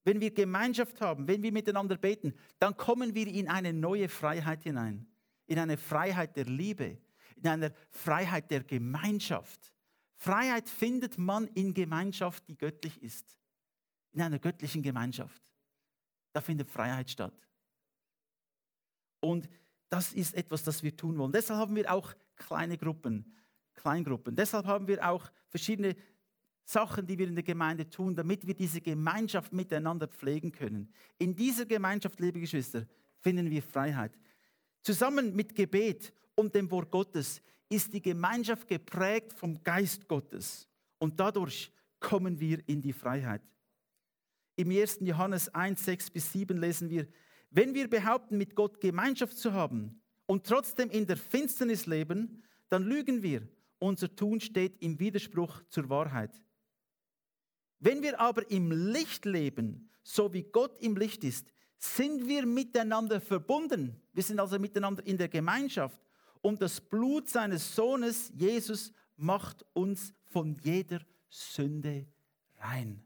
wenn 0.06 0.22
wir 0.22 0.32
Gemeinschaft 0.32 1.02
haben, 1.02 1.28
wenn 1.28 1.44
wir 1.44 1.52
miteinander 1.52 1.98
beten, 1.98 2.34
dann 2.60 2.78
kommen 2.78 3.14
wir 3.14 3.28
in 3.28 3.50
eine 3.50 3.74
neue 3.74 4.08
Freiheit 4.08 4.64
hinein. 4.64 5.06
In 5.48 5.60
eine 5.60 5.76
Freiheit 5.76 6.38
der 6.38 6.46
Liebe, 6.46 6.98
in 7.36 7.48
eine 7.50 7.74
Freiheit 7.90 8.50
der 8.50 8.64
Gemeinschaft. 8.64 9.74
Freiheit 10.18 10.68
findet 10.68 11.18
man 11.18 11.48
in 11.48 11.74
Gemeinschaft, 11.74 12.48
die 12.48 12.58
göttlich 12.58 13.02
ist. 13.02 13.38
In 14.12 14.22
einer 14.22 14.40
göttlichen 14.40 14.82
Gemeinschaft. 14.82 15.42
Da 16.34 16.42
findet 16.42 16.70
Freiheit 16.70 17.10
statt. 17.10 17.48
Und 19.20 19.48
das 19.90 20.14
ist 20.14 20.36
etwas, 20.36 20.64
das 20.64 20.84
wir 20.84 20.96
tun 20.96 21.18
wollen. 21.18 21.32
Deshalb 21.32 21.60
haben 21.60 21.76
wir 21.76 21.92
auch 21.92 22.14
kleine 22.36 22.78
Gruppen, 22.78 23.36
Kleingruppen. 23.74 24.36
Deshalb 24.36 24.66
haben 24.66 24.88
wir 24.88 25.08
auch 25.08 25.32
verschiedene 25.50 25.96
Sachen, 26.64 27.08
die 27.08 27.18
wir 27.18 27.28
in 27.28 27.36
der 27.36 27.44
Gemeinde 27.44 27.90
tun, 27.90 28.16
damit 28.16 28.46
wir 28.46 28.54
diese 28.54 28.82
Gemeinschaft 28.82 29.54
miteinander 29.54 30.08
pflegen 30.08 30.52
können. 30.52 30.92
In 31.18 31.36
dieser 31.36 31.66
Gemeinschaft, 31.66 32.20
liebe 32.20 32.40
Geschwister, 32.40 32.86
finden 33.20 33.50
wir 33.50 33.64
Freiheit. 33.64 34.18
Zusammen 34.82 35.36
mit 35.36 35.56
Gebet 35.56 36.12
und 36.36 36.54
dem 36.54 36.70
Wort 36.72 36.92
Gottes 36.92 37.42
ist 37.70 37.94
die 37.94 38.02
Gemeinschaft 38.02 38.68
geprägt 38.68 39.34
vom 39.34 39.64
Geist 39.64 40.08
Gottes. 40.08 40.68
Und 41.00 41.20
dadurch 41.20 41.72
kommen 42.00 42.40
wir 42.40 42.68
in 42.68 42.82
die 42.82 42.94
Freiheit. 42.94 43.42
Im 44.56 44.72
1. 44.72 45.00
Johannes 45.02 45.54
1, 45.54 45.84
6 45.86 46.10
bis 46.12 46.32
7 46.32 46.58
lesen 46.58 46.90
wir, 46.90 47.08
wenn 47.52 47.74
wir 47.74 47.90
behaupten, 47.90 48.38
mit 48.38 48.56
Gott 48.56 48.80
Gemeinschaft 48.80 49.38
zu 49.38 49.54
haben 49.54 50.02
und 50.26 50.46
trotzdem 50.46 50.90
in 50.90 51.06
der 51.06 51.18
Finsternis 51.18 51.86
leben, 51.86 52.44
dann 52.70 52.84
lügen 52.84 53.24
wir. 53.24 53.48
Unser 53.80 54.14
Tun 54.16 54.40
steht 54.40 54.82
im 54.82 55.00
Widerspruch 55.00 55.62
zur 55.70 55.90
Wahrheit. 55.90 56.42
Wenn 57.80 58.02
wir 58.02 58.20
aber 58.20 58.50
im 58.50 58.72
Licht 58.72 59.26
leben, 59.26 59.90
so 60.04 60.34
wie 60.34 60.44
Gott 60.44 60.80
im 60.80 60.96
Licht 60.98 61.24
ist, 61.24 61.52
sind 61.78 62.28
wir 62.28 62.46
miteinander 62.46 63.22
verbunden. 63.22 64.02
Wir 64.14 64.24
sind 64.24 64.40
also 64.40 64.58
miteinander 64.58 65.06
in 65.06 65.18
der 65.18 65.30
Gemeinschaft. 65.30 66.02
Und 66.48 66.62
das 66.62 66.80
Blut 66.80 67.27
seines 67.27 67.75
Sohnes, 67.75 68.32
Jesus, 68.34 68.94
macht 69.18 69.66
uns 69.74 70.13
von 70.32 70.56
jeder 70.63 71.01
Sünde 71.27 72.08
rein. 72.60 73.06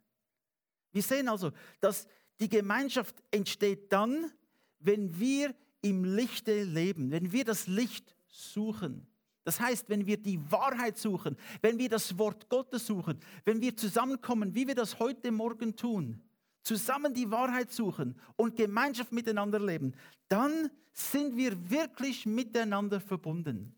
Wir 0.92 1.02
sehen 1.02 1.28
also, 1.28 1.52
dass 1.80 2.08
die 2.40 2.50
Gemeinschaft 2.50 3.16
entsteht 3.32 3.92
dann, 3.92 4.32
wenn 4.78 5.20
wir 5.20 5.56
im 5.82 6.04
Lichte 6.04 6.66
leben, 6.66 7.10
wenn 7.10 7.32
wir 7.32 7.44
das 7.44 7.66
Licht 7.66 8.16
suchen. 8.28 9.08
Das 9.44 9.60
heißt, 9.60 9.90
wenn 9.90 10.06
wir 10.06 10.18
die 10.18 10.40
Wahrheit 10.52 11.00
suchen, 11.00 11.36
wenn 11.64 11.80
wir 11.80 11.90
das 11.90 12.20
Wort 12.20 12.48
Gottes 12.48 12.86
suchen, 12.86 13.20
wenn 13.44 13.60
wir 13.60 13.76
zusammenkommen, 13.76 14.54
wie 14.54 14.68
wir 14.68 14.76
das 14.76 15.00
heute 15.00 15.32
Morgen 15.32 15.76
tun, 15.76 16.22
zusammen 16.64 17.14
die 17.14 17.30
Wahrheit 17.32 17.72
suchen 17.72 18.20
und 18.36 18.56
Gemeinschaft 18.56 19.12
miteinander 19.12 19.60
leben, 19.60 19.94
dann 20.28 20.70
sind 20.94 21.36
wir 21.38 21.70
wirklich 21.70 22.26
miteinander 22.26 23.00
verbunden. 23.00 23.76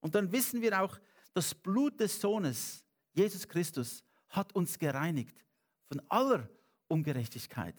Und 0.00 0.14
dann 0.14 0.30
wissen 0.32 0.60
wir 0.62 0.80
auch, 0.80 0.98
das 1.32 1.54
Blut 1.54 1.98
des 1.98 2.20
Sohnes, 2.20 2.84
Jesus 3.12 3.46
Christus, 3.48 4.04
hat 4.28 4.54
uns 4.54 4.78
gereinigt 4.78 5.44
von 5.86 6.00
aller 6.08 6.48
Ungerechtigkeit. 6.88 7.74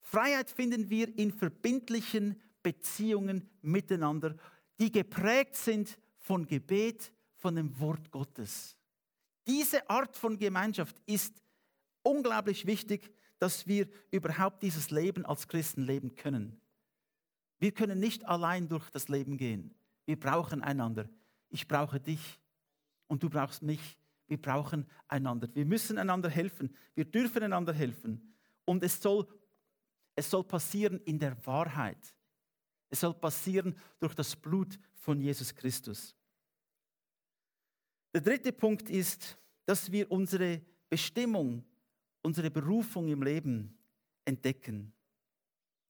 Freiheit 0.00 0.50
finden 0.50 0.88
wir 0.88 1.16
in 1.18 1.32
verbindlichen 1.32 2.40
Beziehungen 2.62 3.48
miteinander, 3.60 4.36
die 4.78 4.90
geprägt 4.90 5.56
sind 5.56 5.98
von 6.18 6.46
Gebet, 6.46 7.12
von 7.36 7.54
dem 7.54 7.78
Wort 7.80 8.10
Gottes. 8.10 8.76
Diese 9.46 9.88
Art 9.88 10.16
von 10.16 10.36
Gemeinschaft 10.38 11.00
ist 11.06 11.42
unglaublich 12.06 12.66
wichtig, 12.66 13.12
dass 13.38 13.66
wir 13.66 13.88
überhaupt 14.10 14.62
dieses 14.62 14.90
Leben 14.90 15.26
als 15.26 15.48
Christen 15.48 15.82
leben 15.82 16.14
können. 16.14 16.60
Wir 17.58 17.72
können 17.72 17.98
nicht 17.98 18.24
allein 18.24 18.68
durch 18.68 18.88
das 18.90 19.08
Leben 19.08 19.36
gehen. 19.36 19.74
Wir 20.04 20.18
brauchen 20.18 20.62
einander. 20.62 21.08
Ich 21.50 21.66
brauche 21.66 22.00
dich 22.00 22.40
und 23.08 23.22
du 23.22 23.28
brauchst 23.28 23.62
mich. 23.62 23.98
Wir 24.28 24.40
brauchen 24.40 24.86
einander. 25.08 25.48
Wir 25.54 25.64
müssen 25.64 25.98
einander 25.98 26.28
helfen. 26.28 26.74
Wir 26.94 27.04
dürfen 27.04 27.42
einander 27.42 27.72
helfen. 27.72 28.34
Und 28.64 28.82
es 28.82 29.00
soll, 29.00 29.26
es 30.14 30.30
soll 30.30 30.44
passieren 30.44 31.00
in 31.00 31.18
der 31.18 31.36
Wahrheit. 31.46 32.14
Es 32.90 33.00
soll 33.00 33.14
passieren 33.14 33.76
durch 33.98 34.14
das 34.14 34.34
Blut 34.34 34.78
von 34.94 35.20
Jesus 35.20 35.54
Christus. 35.54 36.14
Der 38.12 38.20
dritte 38.20 38.52
Punkt 38.52 38.88
ist, 38.90 39.38
dass 39.64 39.90
wir 39.90 40.10
unsere 40.10 40.62
Bestimmung, 40.88 41.64
unsere 42.26 42.50
Berufung 42.50 43.06
im 43.06 43.22
Leben 43.22 43.78
entdecken. 44.24 44.92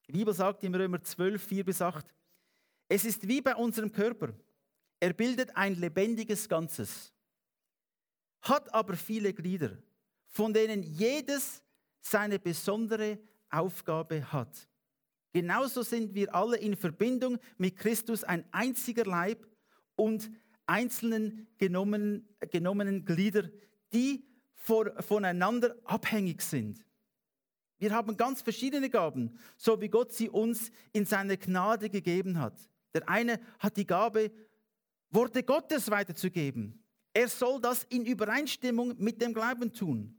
Die 0.06 0.12
Bibel 0.12 0.34
sagt 0.34 0.62
im 0.64 0.74
Römer 0.74 1.02
12, 1.02 1.42
4 1.42 1.64
bis 1.64 1.80
8, 1.80 2.14
es 2.88 3.06
ist 3.06 3.26
wie 3.26 3.40
bei 3.40 3.56
unserem 3.56 3.90
Körper. 3.90 4.34
Er 5.00 5.14
bildet 5.14 5.56
ein 5.56 5.74
lebendiges 5.76 6.46
Ganzes, 6.46 7.10
hat 8.42 8.72
aber 8.74 8.96
viele 8.96 9.32
Glieder, 9.32 9.78
von 10.26 10.52
denen 10.52 10.82
jedes 10.82 11.62
seine 12.00 12.38
besondere 12.38 13.18
Aufgabe 13.48 14.30
hat. 14.30 14.68
Genauso 15.32 15.82
sind 15.82 16.14
wir 16.14 16.34
alle 16.34 16.58
in 16.58 16.76
Verbindung 16.76 17.38
mit 17.56 17.78
Christus 17.78 18.24
ein 18.24 18.44
einziger 18.52 19.06
Leib 19.06 19.46
und 19.94 20.30
einzelnen 20.66 21.48
genommenen, 21.56 22.28
genommenen 22.50 23.06
Glieder, 23.06 23.50
die 23.94 24.22
voneinander 24.56 25.76
abhängig 25.84 26.42
sind. 26.42 26.84
Wir 27.78 27.92
haben 27.92 28.16
ganz 28.16 28.42
verschiedene 28.42 28.88
Gaben, 28.88 29.38
so 29.56 29.80
wie 29.80 29.88
Gott 29.88 30.12
sie 30.12 30.30
uns 30.30 30.70
in 30.92 31.04
seiner 31.04 31.36
Gnade 31.36 31.90
gegeben 31.90 32.40
hat. 32.40 32.58
Der 32.94 33.08
eine 33.08 33.38
hat 33.58 33.76
die 33.76 33.86
Gabe, 33.86 34.30
Worte 35.10 35.42
Gottes 35.42 35.90
weiterzugeben. 35.90 36.82
Er 37.12 37.28
soll 37.28 37.60
das 37.60 37.84
in 37.84 38.04
Übereinstimmung 38.04 38.94
mit 38.98 39.20
dem 39.20 39.34
Glauben 39.34 39.72
tun. 39.72 40.18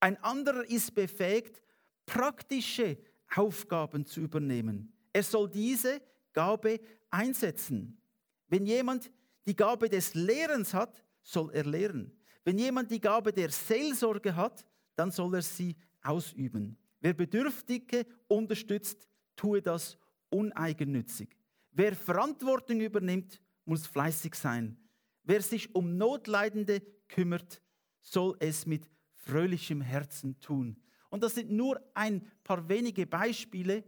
Ein 0.00 0.22
anderer 0.22 0.64
ist 0.68 0.94
befähigt, 0.94 1.62
praktische 2.06 2.98
Aufgaben 3.34 4.06
zu 4.06 4.20
übernehmen. 4.20 4.92
Er 5.12 5.22
soll 5.22 5.48
diese 5.48 6.00
Gabe 6.32 6.80
einsetzen. 7.10 8.00
Wenn 8.48 8.66
jemand 8.66 9.10
die 9.46 9.56
Gabe 9.56 9.88
des 9.88 10.14
Lehrens 10.14 10.74
hat, 10.74 11.04
soll 11.22 11.50
er 11.52 11.64
lehren. 11.64 12.17
Wenn 12.48 12.56
jemand 12.56 12.90
die 12.90 12.98
Gabe 12.98 13.30
der 13.30 13.50
Seelsorge 13.50 14.34
hat, 14.34 14.64
dann 14.96 15.10
soll 15.10 15.34
er 15.34 15.42
sie 15.42 15.76
ausüben. 16.00 16.78
Wer 16.98 17.12
Bedürftige 17.12 18.06
unterstützt, 18.26 19.06
tue 19.36 19.60
das 19.60 19.98
uneigennützig. 20.30 21.36
Wer 21.72 21.94
Verantwortung 21.94 22.80
übernimmt, 22.80 23.38
muss 23.66 23.86
fleißig 23.86 24.34
sein. 24.34 24.78
Wer 25.24 25.42
sich 25.42 25.74
um 25.74 25.98
Notleidende 25.98 26.80
kümmert, 27.06 27.60
soll 28.00 28.34
es 28.38 28.64
mit 28.64 28.88
fröhlichem 29.12 29.82
Herzen 29.82 30.40
tun. 30.40 30.80
Und 31.10 31.22
das 31.22 31.34
sind 31.34 31.50
nur 31.50 31.78
ein 31.92 32.26
paar 32.44 32.66
wenige 32.66 33.06
Beispiele 33.06 33.84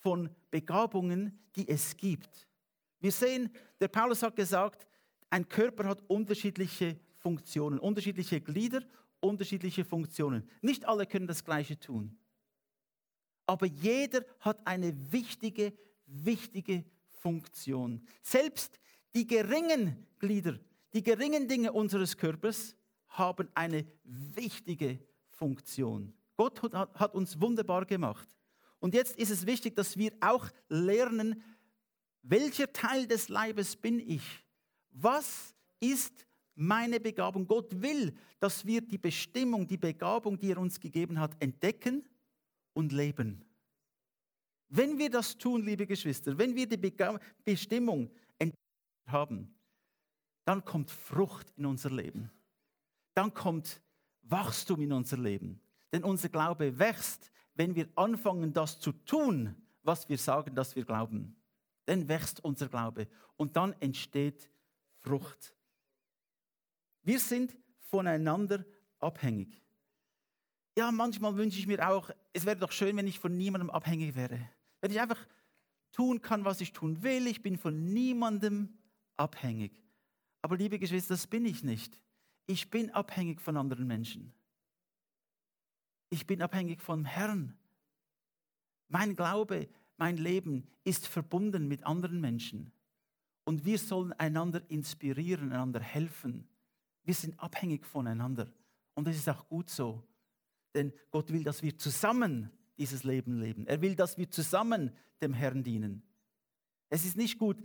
von 0.00 0.28
Begabungen, 0.50 1.48
die 1.56 1.66
es 1.66 1.96
gibt. 1.96 2.46
Wir 3.00 3.10
sehen, 3.10 3.48
der 3.80 3.88
Paulus 3.88 4.22
hat 4.22 4.36
gesagt, 4.36 4.86
ein 5.30 5.48
Körper 5.48 5.84
hat 5.84 6.02
unterschiedliche 6.08 7.00
Funktionen, 7.22 7.78
unterschiedliche 7.78 8.40
Glieder, 8.40 8.82
unterschiedliche 9.20 9.84
Funktionen. 9.84 10.48
Nicht 10.60 10.84
alle 10.84 11.06
können 11.06 11.26
das 11.26 11.44
Gleiche 11.44 11.78
tun. 11.78 12.18
Aber 13.46 13.66
jeder 13.66 14.24
hat 14.40 14.66
eine 14.66 15.12
wichtige, 15.12 15.72
wichtige 16.06 16.84
Funktion. 17.20 18.04
Selbst 18.22 18.80
die 19.14 19.26
geringen 19.26 20.06
Glieder, 20.18 20.58
die 20.92 21.02
geringen 21.02 21.48
Dinge 21.48 21.72
unseres 21.72 22.16
Körpers 22.16 22.76
haben 23.08 23.48
eine 23.54 23.86
wichtige 24.04 24.98
Funktion. 25.30 26.12
Gott 26.36 26.60
hat 26.72 27.14
uns 27.14 27.40
wunderbar 27.40 27.84
gemacht. 27.84 28.28
Und 28.80 28.94
jetzt 28.94 29.16
ist 29.16 29.30
es 29.30 29.46
wichtig, 29.46 29.76
dass 29.76 29.96
wir 29.96 30.12
auch 30.20 30.48
lernen, 30.68 31.42
welcher 32.22 32.72
Teil 32.72 33.06
des 33.06 33.28
Leibes 33.28 33.76
bin 33.76 34.00
ich? 34.00 34.22
Was 34.90 35.54
ist 35.78 36.26
meine 36.54 37.00
Begabung? 37.00 37.46
Gott 37.46 37.80
will, 37.80 38.14
dass 38.40 38.64
wir 38.64 38.80
die 38.80 38.98
Bestimmung, 38.98 39.66
die 39.66 39.76
Begabung, 39.76 40.38
die 40.38 40.52
er 40.52 40.58
uns 40.58 40.78
gegeben 40.78 41.18
hat, 41.18 41.40
entdecken 41.40 42.04
und 42.74 42.92
leben. 42.92 43.44
Wenn 44.68 44.98
wir 44.98 45.10
das 45.10 45.36
tun, 45.36 45.62
liebe 45.62 45.86
Geschwister, 45.86 46.36
wenn 46.38 46.54
wir 46.56 46.66
die 46.66 46.78
Begab 46.78 47.22
Bestimmung 47.44 48.10
haben, 49.06 49.54
dann 50.44 50.64
kommt 50.64 50.90
Frucht 50.90 51.52
in 51.56 51.66
unser 51.66 51.90
Leben. 51.90 52.30
Dann 53.14 53.32
kommt 53.32 53.80
Wachstum 54.22 54.80
in 54.80 54.92
unser 54.92 55.18
Leben. 55.18 55.60
Denn 55.92 56.04
unser 56.04 56.28
Glaube 56.28 56.78
wächst, 56.78 57.30
wenn 57.54 57.74
wir 57.74 57.88
anfangen, 57.96 58.52
das 58.52 58.80
zu 58.80 58.92
tun, 58.92 59.54
was 59.82 60.08
wir 60.08 60.18
sagen, 60.18 60.54
dass 60.54 60.74
wir 60.74 60.84
glauben. 60.84 61.36
Dann 61.84 62.08
wächst 62.08 62.42
unser 62.42 62.68
Glaube 62.68 63.08
und 63.36 63.56
dann 63.56 63.74
entsteht 63.80 64.50
Frucht. 65.00 65.54
Wir 67.02 67.18
sind 67.18 67.56
voneinander 67.90 68.64
abhängig. 68.98 69.60
Ja, 70.76 70.90
manchmal 70.90 71.36
wünsche 71.36 71.58
ich 71.58 71.66
mir 71.66 71.88
auch, 71.88 72.10
es 72.32 72.46
wäre 72.46 72.56
doch 72.56 72.72
schön, 72.72 72.96
wenn 72.96 73.06
ich 73.06 73.18
von 73.18 73.36
niemandem 73.36 73.70
abhängig 73.70 74.14
wäre. 74.14 74.48
Wenn 74.80 74.90
ich 74.90 75.00
einfach 75.00 75.18
tun 75.92 76.22
kann, 76.22 76.44
was 76.44 76.60
ich 76.60 76.72
tun 76.72 77.02
will. 77.02 77.26
Ich 77.26 77.42
bin 77.42 77.56
von 77.56 77.92
niemandem 77.92 78.76
abhängig. 79.16 79.72
Aber 80.40 80.56
liebe 80.56 80.78
Geschwister, 80.78 81.14
das 81.14 81.26
bin 81.26 81.44
ich 81.44 81.62
nicht. 81.62 82.00
Ich 82.46 82.70
bin 82.70 82.90
abhängig 82.90 83.40
von 83.40 83.56
anderen 83.56 83.86
Menschen. 83.86 84.32
Ich 86.10 86.26
bin 86.26 86.42
abhängig 86.42 86.82
vom 86.82 87.04
Herrn. 87.04 87.56
Mein 88.88 89.14
Glaube, 89.14 89.68
mein 89.96 90.16
Leben 90.16 90.66
ist 90.84 91.06
verbunden 91.06 91.68
mit 91.68 91.84
anderen 91.84 92.20
Menschen. 92.20 92.72
Und 93.44 93.64
wir 93.64 93.78
sollen 93.78 94.12
einander 94.14 94.62
inspirieren, 94.68 95.52
einander 95.52 95.80
helfen. 95.80 96.48
Wir 97.04 97.14
sind 97.14 97.38
abhängig 97.38 97.84
voneinander. 97.84 98.52
Und 98.94 99.06
das 99.06 99.16
ist 99.16 99.28
auch 99.28 99.48
gut 99.48 99.70
so. 99.70 100.02
Denn 100.74 100.92
Gott 101.10 101.32
will, 101.32 101.44
dass 101.44 101.62
wir 101.62 101.76
zusammen 101.76 102.50
dieses 102.78 103.04
Leben 103.04 103.40
leben. 103.40 103.66
Er 103.66 103.80
will, 103.80 103.94
dass 103.94 104.16
wir 104.16 104.30
zusammen 104.30 104.92
dem 105.20 105.34
Herrn 105.34 105.62
dienen. 105.62 106.02
Es 106.88 107.04
ist 107.04 107.16
nicht 107.16 107.38
gut, 107.38 107.58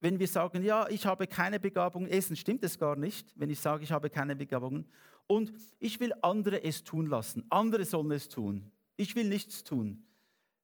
wenn 0.00 0.18
wir 0.18 0.28
sagen, 0.28 0.62
ja, 0.62 0.88
ich 0.88 1.04
habe 1.06 1.26
keine 1.26 1.60
Begabung. 1.60 2.06
Erstens 2.06 2.38
stimmt 2.38 2.64
es 2.64 2.78
gar 2.78 2.96
nicht, 2.96 3.32
wenn 3.36 3.50
ich 3.50 3.60
sage, 3.60 3.84
ich 3.84 3.92
habe 3.92 4.08
keine 4.08 4.34
Begabungen. 4.34 4.86
Und 5.26 5.52
ich 5.78 6.00
will 6.00 6.12
andere 6.22 6.62
es 6.64 6.82
tun 6.82 7.06
lassen. 7.06 7.44
Andere 7.50 7.84
sollen 7.84 8.10
es 8.12 8.28
tun. 8.28 8.70
Ich 8.96 9.14
will 9.14 9.28
nichts 9.28 9.62
tun. 9.62 10.04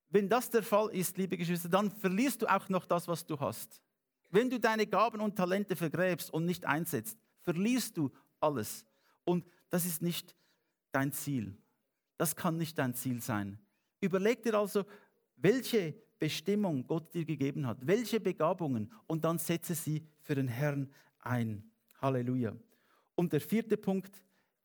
Wenn 0.08 0.28
das 0.28 0.50
der 0.50 0.62
Fall 0.62 0.88
ist, 0.90 1.18
liebe 1.18 1.36
Geschwister, 1.36 1.68
dann 1.68 1.90
verlierst 1.90 2.42
du 2.42 2.46
auch 2.46 2.68
noch 2.68 2.86
das, 2.86 3.08
was 3.08 3.26
du 3.26 3.38
hast. 3.38 3.82
Wenn 4.30 4.50
du 4.50 4.58
deine 4.58 4.86
Gaben 4.86 5.20
und 5.20 5.36
Talente 5.36 5.76
vergräbst 5.76 6.32
und 6.32 6.46
nicht 6.46 6.64
einsetzt, 6.64 7.18
verlierst 7.46 7.96
du 7.96 8.10
alles. 8.40 8.84
Und 9.24 9.46
das 9.70 9.86
ist 9.86 10.02
nicht 10.02 10.34
dein 10.90 11.12
Ziel. 11.12 11.56
Das 12.18 12.34
kann 12.34 12.56
nicht 12.56 12.76
dein 12.76 12.92
Ziel 12.92 13.22
sein. 13.22 13.58
Überleg 14.00 14.42
dir 14.42 14.54
also, 14.54 14.84
welche 15.36 15.94
Bestimmung 16.18 16.86
Gott 16.86 17.14
dir 17.14 17.24
gegeben 17.24 17.66
hat, 17.66 17.86
welche 17.86 18.18
Begabungen 18.18 18.92
und 19.06 19.22
dann 19.22 19.38
setze 19.38 19.74
sie 19.74 20.04
für 20.20 20.34
den 20.34 20.48
Herrn 20.48 20.90
ein. 21.20 21.70
Halleluja. 22.00 22.56
Und 23.14 23.32
der 23.32 23.40
vierte 23.40 23.76
Punkt, 23.76 24.22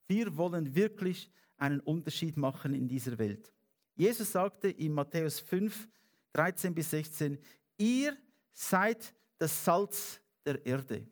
wir 0.08 0.36
wollen 0.36 0.74
wirklich 0.74 1.30
einen 1.58 1.82
Unterschied 1.82 2.36
machen 2.36 2.74
in 2.74 2.88
dieser 2.88 3.18
Welt. 3.18 3.54
Jesus 3.96 4.32
sagte 4.32 4.70
in 4.70 4.94
Matthäus 4.94 5.40
5, 5.40 5.88
13 6.34 6.74
bis 6.74 6.90
16, 6.90 7.38
ihr 7.78 8.18
seid 8.52 9.14
das 9.38 9.64
Salz 9.64 10.20
der 10.46 10.66
Erde. 10.66 11.08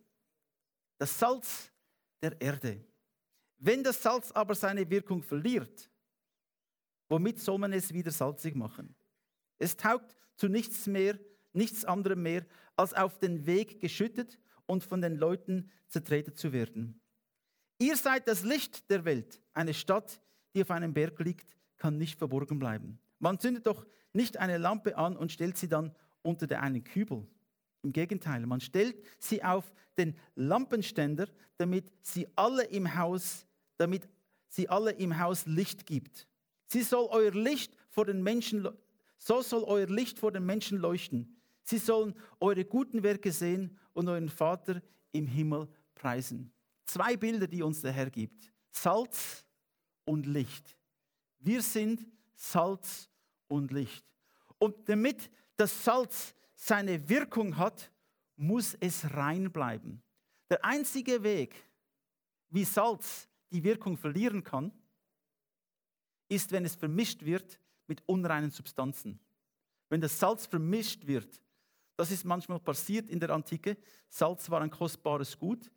Das 1.00 1.18
Salz 1.18 1.72
der 2.22 2.40
Erde. 2.40 2.86
Wenn 3.58 3.84
das 3.84 4.04
Salz 4.04 4.32
aber 4.32 4.54
seine 4.54 4.88
Wirkung 4.90 5.24
verliert, 5.24 5.90
Womit 7.10 7.40
soll 7.40 7.58
man 7.58 7.74
es 7.74 7.92
wieder 7.92 8.12
salzig 8.12 8.56
machen? 8.56 8.96
Es 9.58 9.76
taugt 9.76 10.16
zu 10.36 10.48
nichts 10.48 10.86
mehr, 10.86 11.20
nichts 11.54 11.84
anderem 11.84 12.22
mehr, 12.22 12.46
als 12.76 12.94
auf 12.94 13.18
den 13.18 13.46
Weg 13.48 13.82
geschüttet 13.82 14.40
und 14.68 14.84
von 14.84 15.02
den 15.02 15.18
Leuten 15.18 15.72
zertreten 15.88 16.36
zu 16.36 16.54
werden. 16.54 17.02
Ihr 17.80 17.98
seid 17.98 18.28
das 18.28 18.44
Licht 18.44 18.90
der 18.92 19.06
Welt. 19.06 19.42
Eine 19.54 19.74
Stadt, 19.74 20.22
die 20.54 20.62
auf 20.62 20.70
einem 20.70 20.94
Berg 20.94 21.20
liegt, 21.20 21.58
kann 21.78 21.98
nicht 21.98 22.20
verborgen 22.20 22.60
bleiben. 22.60 23.00
Man 23.18 23.40
zündet 23.40 23.66
doch 23.66 23.86
nicht 24.14 24.38
eine 24.38 24.58
Lampe 24.58 24.96
an 24.96 25.18
und 25.18 25.32
stellt 25.32 25.58
sie 25.58 25.68
dann 25.68 25.96
unter 26.22 26.62
einen 26.62 26.84
Kübel. 26.84 27.28
Im 27.82 27.94
Gegenteil, 27.94 28.46
man 28.46 28.62
stellt 28.62 28.98
sie 29.20 29.44
auf 29.44 29.72
den 29.98 30.15
Lampenständer, 30.36 31.28
damit 31.58 31.92
sie 32.02 32.28
alle 32.36 32.63
im 32.65 32.96
Haus, 32.96 33.46
damit 33.78 34.08
sie 34.48 34.68
alle 34.70 34.92
im 34.92 35.20
Haus 35.20 35.46
Licht 35.46 35.86
gibt. 35.86 36.28
Sie 36.68 36.82
soll 36.82 37.08
euer 37.12 37.32
Licht 37.32 37.76
vor 37.89 38.06
den 38.06 38.22
Menschen, 38.22 38.68
so 39.18 39.42
soll 39.42 39.63
euer 39.63 39.88
Licht 39.88 40.20
vor 40.20 40.32
den 40.32 40.46
Menschen 40.46 40.78
leuchten. 40.78 41.36
Sie 41.63 41.78
sollen 41.78 42.15
eure 42.39 42.65
guten 42.65 43.04
Werke 43.04 43.32
sehen 43.32 43.78
und 43.94 44.08
euren 44.08 44.30
Vater 44.30 44.82
im 45.12 45.28
Himmel 45.28 45.68
preisen. 45.96 46.52
Zwei 46.86 47.15
Bilder, 47.15 47.48
die 47.48 47.62
uns 47.62 47.82
der 47.82 47.92
Herr 47.92 48.10
gibt. 48.10 48.52
Salz 48.72 49.46
und 50.06 50.26
Licht. 50.26 50.78
Wir 51.39 51.62
sind 51.62 52.08
Salz 52.36 53.10
und 53.48 53.72
Licht. 53.72 54.06
Und 54.58 54.89
damit 54.89 55.30
das 55.56 55.84
Salz 55.84 56.34
seine 56.60 57.08
Wirkung 57.08 57.58
hat, 57.58 57.89
muss 58.36 58.76
es 58.80 59.13
rein 59.13 59.52
bleiben. 59.52 60.04
Der 60.50 60.63
einzige 60.63 61.24
Weg, 61.24 61.56
wie 62.50 62.65
Salz 62.65 63.28
die 63.52 63.63
Wirkung 63.63 63.98
verlieren 63.98 64.43
kann, 64.43 64.72
ist, 66.28 66.52
wenn 66.52 66.65
es 66.65 66.76
vermischt 66.76 67.24
wird 67.24 67.60
mit 67.88 68.04
unreinen 68.06 68.52
Substanzen. 68.52 69.19
Wenn 69.88 70.02
das 70.02 70.19
Salz 70.19 70.45
vermischt 70.45 71.08
wird, 71.08 71.41
das 71.95 72.12
ist 72.12 72.26
manchmal 72.26 72.60
passiert 72.60 73.10
in 73.10 73.19
der 73.19 73.32
Antike. 73.32 73.78
Salz 74.10 74.50
war 74.50 74.62
ein 74.62 74.69
kostbares 74.69 75.38
Gut 75.39 75.72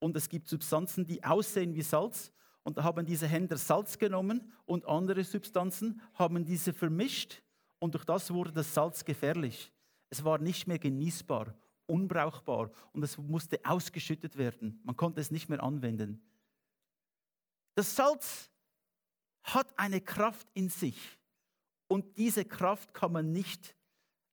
und 0.00 0.16
es 0.16 0.28
gibt 0.28 0.48
Substanzen, 0.48 1.06
die 1.06 1.22
aussehen 1.22 1.74
wie 1.74 1.82
Salz. 1.82 2.32
Und 2.64 2.78
da 2.78 2.82
haben 2.82 3.06
diese 3.06 3.28
Händler 3.28 3.56
Salz 3.56 3.98
genommen 3.98 4.52
und 4.66 4.86
andere 4.86 5.22
Substanzen 5.22 6.00
haben 6.14 6.44
diese 6.44 6.72
vermischt 6.72 7.42
und 7.78 7.94
durch 7.94 8.04
das 8.04 8.32
wurde 8.32 8.52
das 8.52 8.74
Salz 8.74 9.04
gefährlich. 9.04 9.73
Es 10.14 10.22
war 10.22 10.38
nicht 10.38 10.68
mehr 10.68 10.78
genießbar, 10.78 11.56
unbrauchbar 11.86 12.70
und 12.92 13.02
es 13.02 13.18
musste 13.18 13.58
ausgeschüttet 13.64 14.38
werden. 14.38 14.78
Man 14.84 14.96
konnte 14.96 15.20
es 15.20 15.32
nicht 15.32 15.48
mehr 15.48 15.60
anwenden. 15.60 16.22
Das 17.74 17.96
Salz 17.96 18.48
hat 19.42 19.76
eine 19.76 20.00
Kraft 20.00 20.46
in 20.54 20.68
sich 20.68 21.18
und 21.88 22.16
diese 22.16 22.44
Kraft 22.44 22.94
kann 22.94 23.10
man 23.10 23.32
nicht 23.32 23.74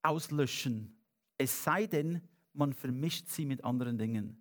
auslöschen, 0.03 0.95
es 1.39 1.63
sei 1.63 1.87
denn, 1.87 2.21
man 2.53 2.73
vermischt 2.73 3.27
sie 3.29 3.47
mit 3.47 3.63
anderen 3.63 3.97
Dingen. 3.97 4.37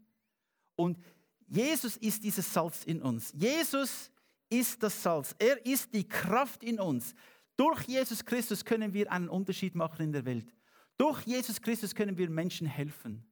Und 0.77 0.99
Jesus 1.47 1.97
ist 1.97 2.23
dieses 2.23 2.53
Salz 2.53 2.85
in 2.85 3.01
uns. 3.01 3.33
Jesus 3.35 4.11
ist 4.51 4.83
das 4.83 5.03
Salz. 5.03 5.35
Er 5.39 5.65
ist 5.65 5.95
die 5.95 6.07
Kraft 6.07 6.63
in 6.63 6.79
uns. 6.79 7.15
Durch 7.57 7.85
Jesus 7.85 8.23
Christus 8.27 8.63
können 8.63 8.93
wir 8.93 9.11
einen 9.11 9.31
Unterschied 9.31 9.75
machen 9.75 10.03
in 10.03 10.13
der 10.13 10.27
Welt. 10.27 10.53
Durch 11.01 11.23
Jesus 11.23 11.63
Christus 11.63 11.95
können 11.95 12.19
wir 12.19 12.29
Menschen 12.29 12.67
helfen. 12.67 13.25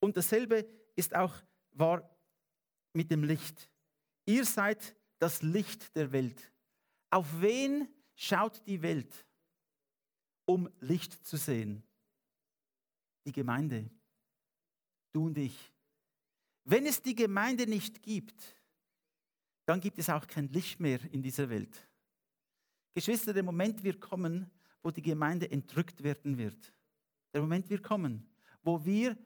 Und 0.00 0.16
dasselbe 0.16 0.68
ist 0.96 1.14
auch 1.14 1.32
wahr 1.70 2.18
mit 2.92 3.12
dem 3.12 3.22
Licht. 3.22 3.70
Ihr 4.26 4.44
seid 4.44 4.96
das 5.20 5.42
Licht 5.42 5.94
der 5.94 6.10
Welt. 6.10 6.52
Auf 7.10 7.40
wen 7.40 7.86
schaut 8.16 8.66
die 8.66 8.82
Welt, 8.82 9.24
um 10.46 10.68
Licht 10.80 11.24
zu 11.24 11.36
sehen? 11.36 11.84
Die 13.24 13.32
Gemeinde. 13.32 13.88
Du 15.12 15.26
und 15.26 15.38
ich. 15.38 15.72
Wenn 16.64 16.86
es 16.86 17.02
die 17.02 17.14
Gemeinde 17.14 17.68
nicht 17.68 18.02
gibt, 18.02 18.56
dann 19.64 19.80
gibt 19.80 20.00
es 20.00 20.10
auch 20.10 20.26
kein 20.26 20.48
Licht 20.48 20.80
mehr 20.80 20.98
in 21.12 21.22
dieser 21.22 21.48
Welt. 21.48 21.88
Geschwister, 22.94 23.32
der 23.32 23.44
Moment 23.44 23.84
wird 23.84 24.00
kommen, 24.00 24.50
wo 24.84 24.90
die 24.90 25.02
Gemeinde 25.02 25.50
entrückt 25.50 26.04
werden 26.04 26.38
wird. 26.38 26.72
Der 27.32 27.40
Moment 27.40 27.68
wird 27.70 27.82
kommen, 27.82 28.28
wo 28.62 28.84
wir 28.84 29.16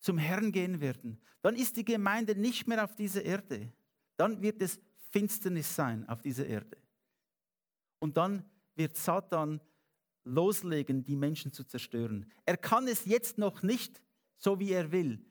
zum 0.00 0.18
Herrn 0.18 0.52
gehen 0.52 0.80
werden. 0.80 1.18
Dann 1.40 1.54
ist 1.56 1.76
die 1.76 1.84
Gemeinde 1.84 2.34
nicht 2.34 2.66
mehr 2.66 2.84
auf 2.84 2.94
dieser 2.96 3.24
Erde. 3.24 3.72
Dann 4.16 4.42
wird 4.42 4.60
es 4.60 4.80
Finsternis 5.10 5.74
sein 5.74 6.06
auf 6.08 6.20
dieser 6.20 6.46
Erde. 6.46 6.76
Und 8.00 8.16
dann 8.16 8.44
wird 8.74 8.96
Satan 8.96 9.60
loslegen, 10.24 11.04
die 11.04 11.16
Menschen 11.16 11.52
zu 11.52 11.64
zerstören. 11.64 12.30
Er 12.44 12.56
kann 12.56 12.88
es 12.88 13.04
jetzt 13.04 13.38
noch 13.38 13.62
nicht, 13.62 14.02
so 14.36 14.58
wie 14.58 14.72
er 14.72 14.90
will. 14.90 15.24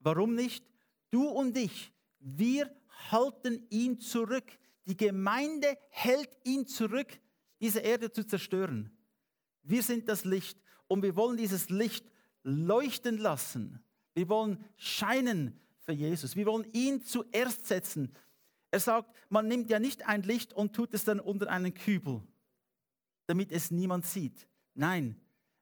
Warum 0.00 0.34
nicht? 0.34 0.70
Du 1.10 1.26
und 1.28 1.56
ich, 1.56 1.92
wir 2.18 2.70
halten 3.10 3.66
ihn 3.70 3.98
zurück. 3.98 4.58
Die 4.86 4.96
Gemeinde 4.96 5.78
hält 5.88 6.30
ihn 6.44 6.66
zurück, 6.66 7.18
diese 7.62 7.78
Erde 7.78 8.12
zu 8.12 8.26
zerstören. 8.26 8.90
Wir 9.62 9.82
sind 9.82 10.08
das 10.08 10.24
Licht 10.24 10.60
und 10.88 11.02
wir 11.02 11.16
wollen 11.16 11.36
dieses 11.38 11.70
Licht 11.70 12.04
leuchten 12.42 13.16
lassen. 13.16 13.82
Wir 14.14 14.28
wollen 14.28 14.62
scheinen 14.76 15.58
für 15.78 15.92
Jesus. 15.92 16.36
Wir 16.36 16.46
wollen 16.46 16.66
ihn 16.72 17.02
zuerst 17.02 17.66
setzen. 17.66 18.12
Er 18.72 18.80
sagt, 18.80 19.14
man 19.28 19.46
nimmt 19.46 19.70
ja 19.70 19.78
nicht 19.78 20.06
ein 20.06 20.22
Licht 20.22 20.52
und 20.52 20.74
tut 20.74 20.92
es 20.92 21.04
dann 21.04 21.20
unter 21.20 21.48
einen 21.50 21.72
Kübel, 21.72 22.22
damit 23.26 23.52
es 23.52 23.70
niemand 23.70 24.06
sieht. 24.06 24.48
Nein, 24.74 25.20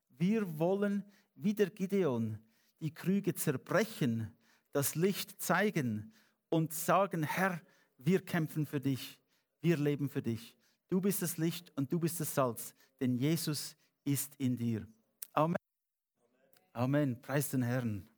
wir 0.08 0.58
wollen 0.58 1.04
wie 1.34 1.54
der 1.54 1.70
Gideon 1.70 2.38
die 2.80 2.94
Krüge 2.94 3.34
zerbrechen, 3.34 4.32
das 4.72 4.94
Licht 4.94 5.40
zeigen 5.42 6.14
und 6.48 6.72
sagen, 6.72 7.24
Herr, 7.24 7.60
wir 7.98 8.24
kämpfen 8.24 8.64
für 8.64 8.80
dich, 8.80 9.18
wir 9.60 9.76
leben 9.76 10.08
für 10.08 10.22
dich. 10.22 10.56
Du 10.90 11.00
bist 11.00 11.22
das 11.22 11.38
Licht 11.38 11.72
und 11.76 11.92
du 11.92 12.00
bist 12.00 12.18
das 12.18 12.34
Salz, 12.34 12.74
denn 13.00 13.14
Jesus 13.14 13.76
ist 14.04 14.34
in 14.38 14.56
dir. 14.56 14.86
Amen. 15.32 15.56
Amen. 16.72 17.22
Preis 17.22 17.48
den 17.48 17.62
Herrn. 17.62 18.08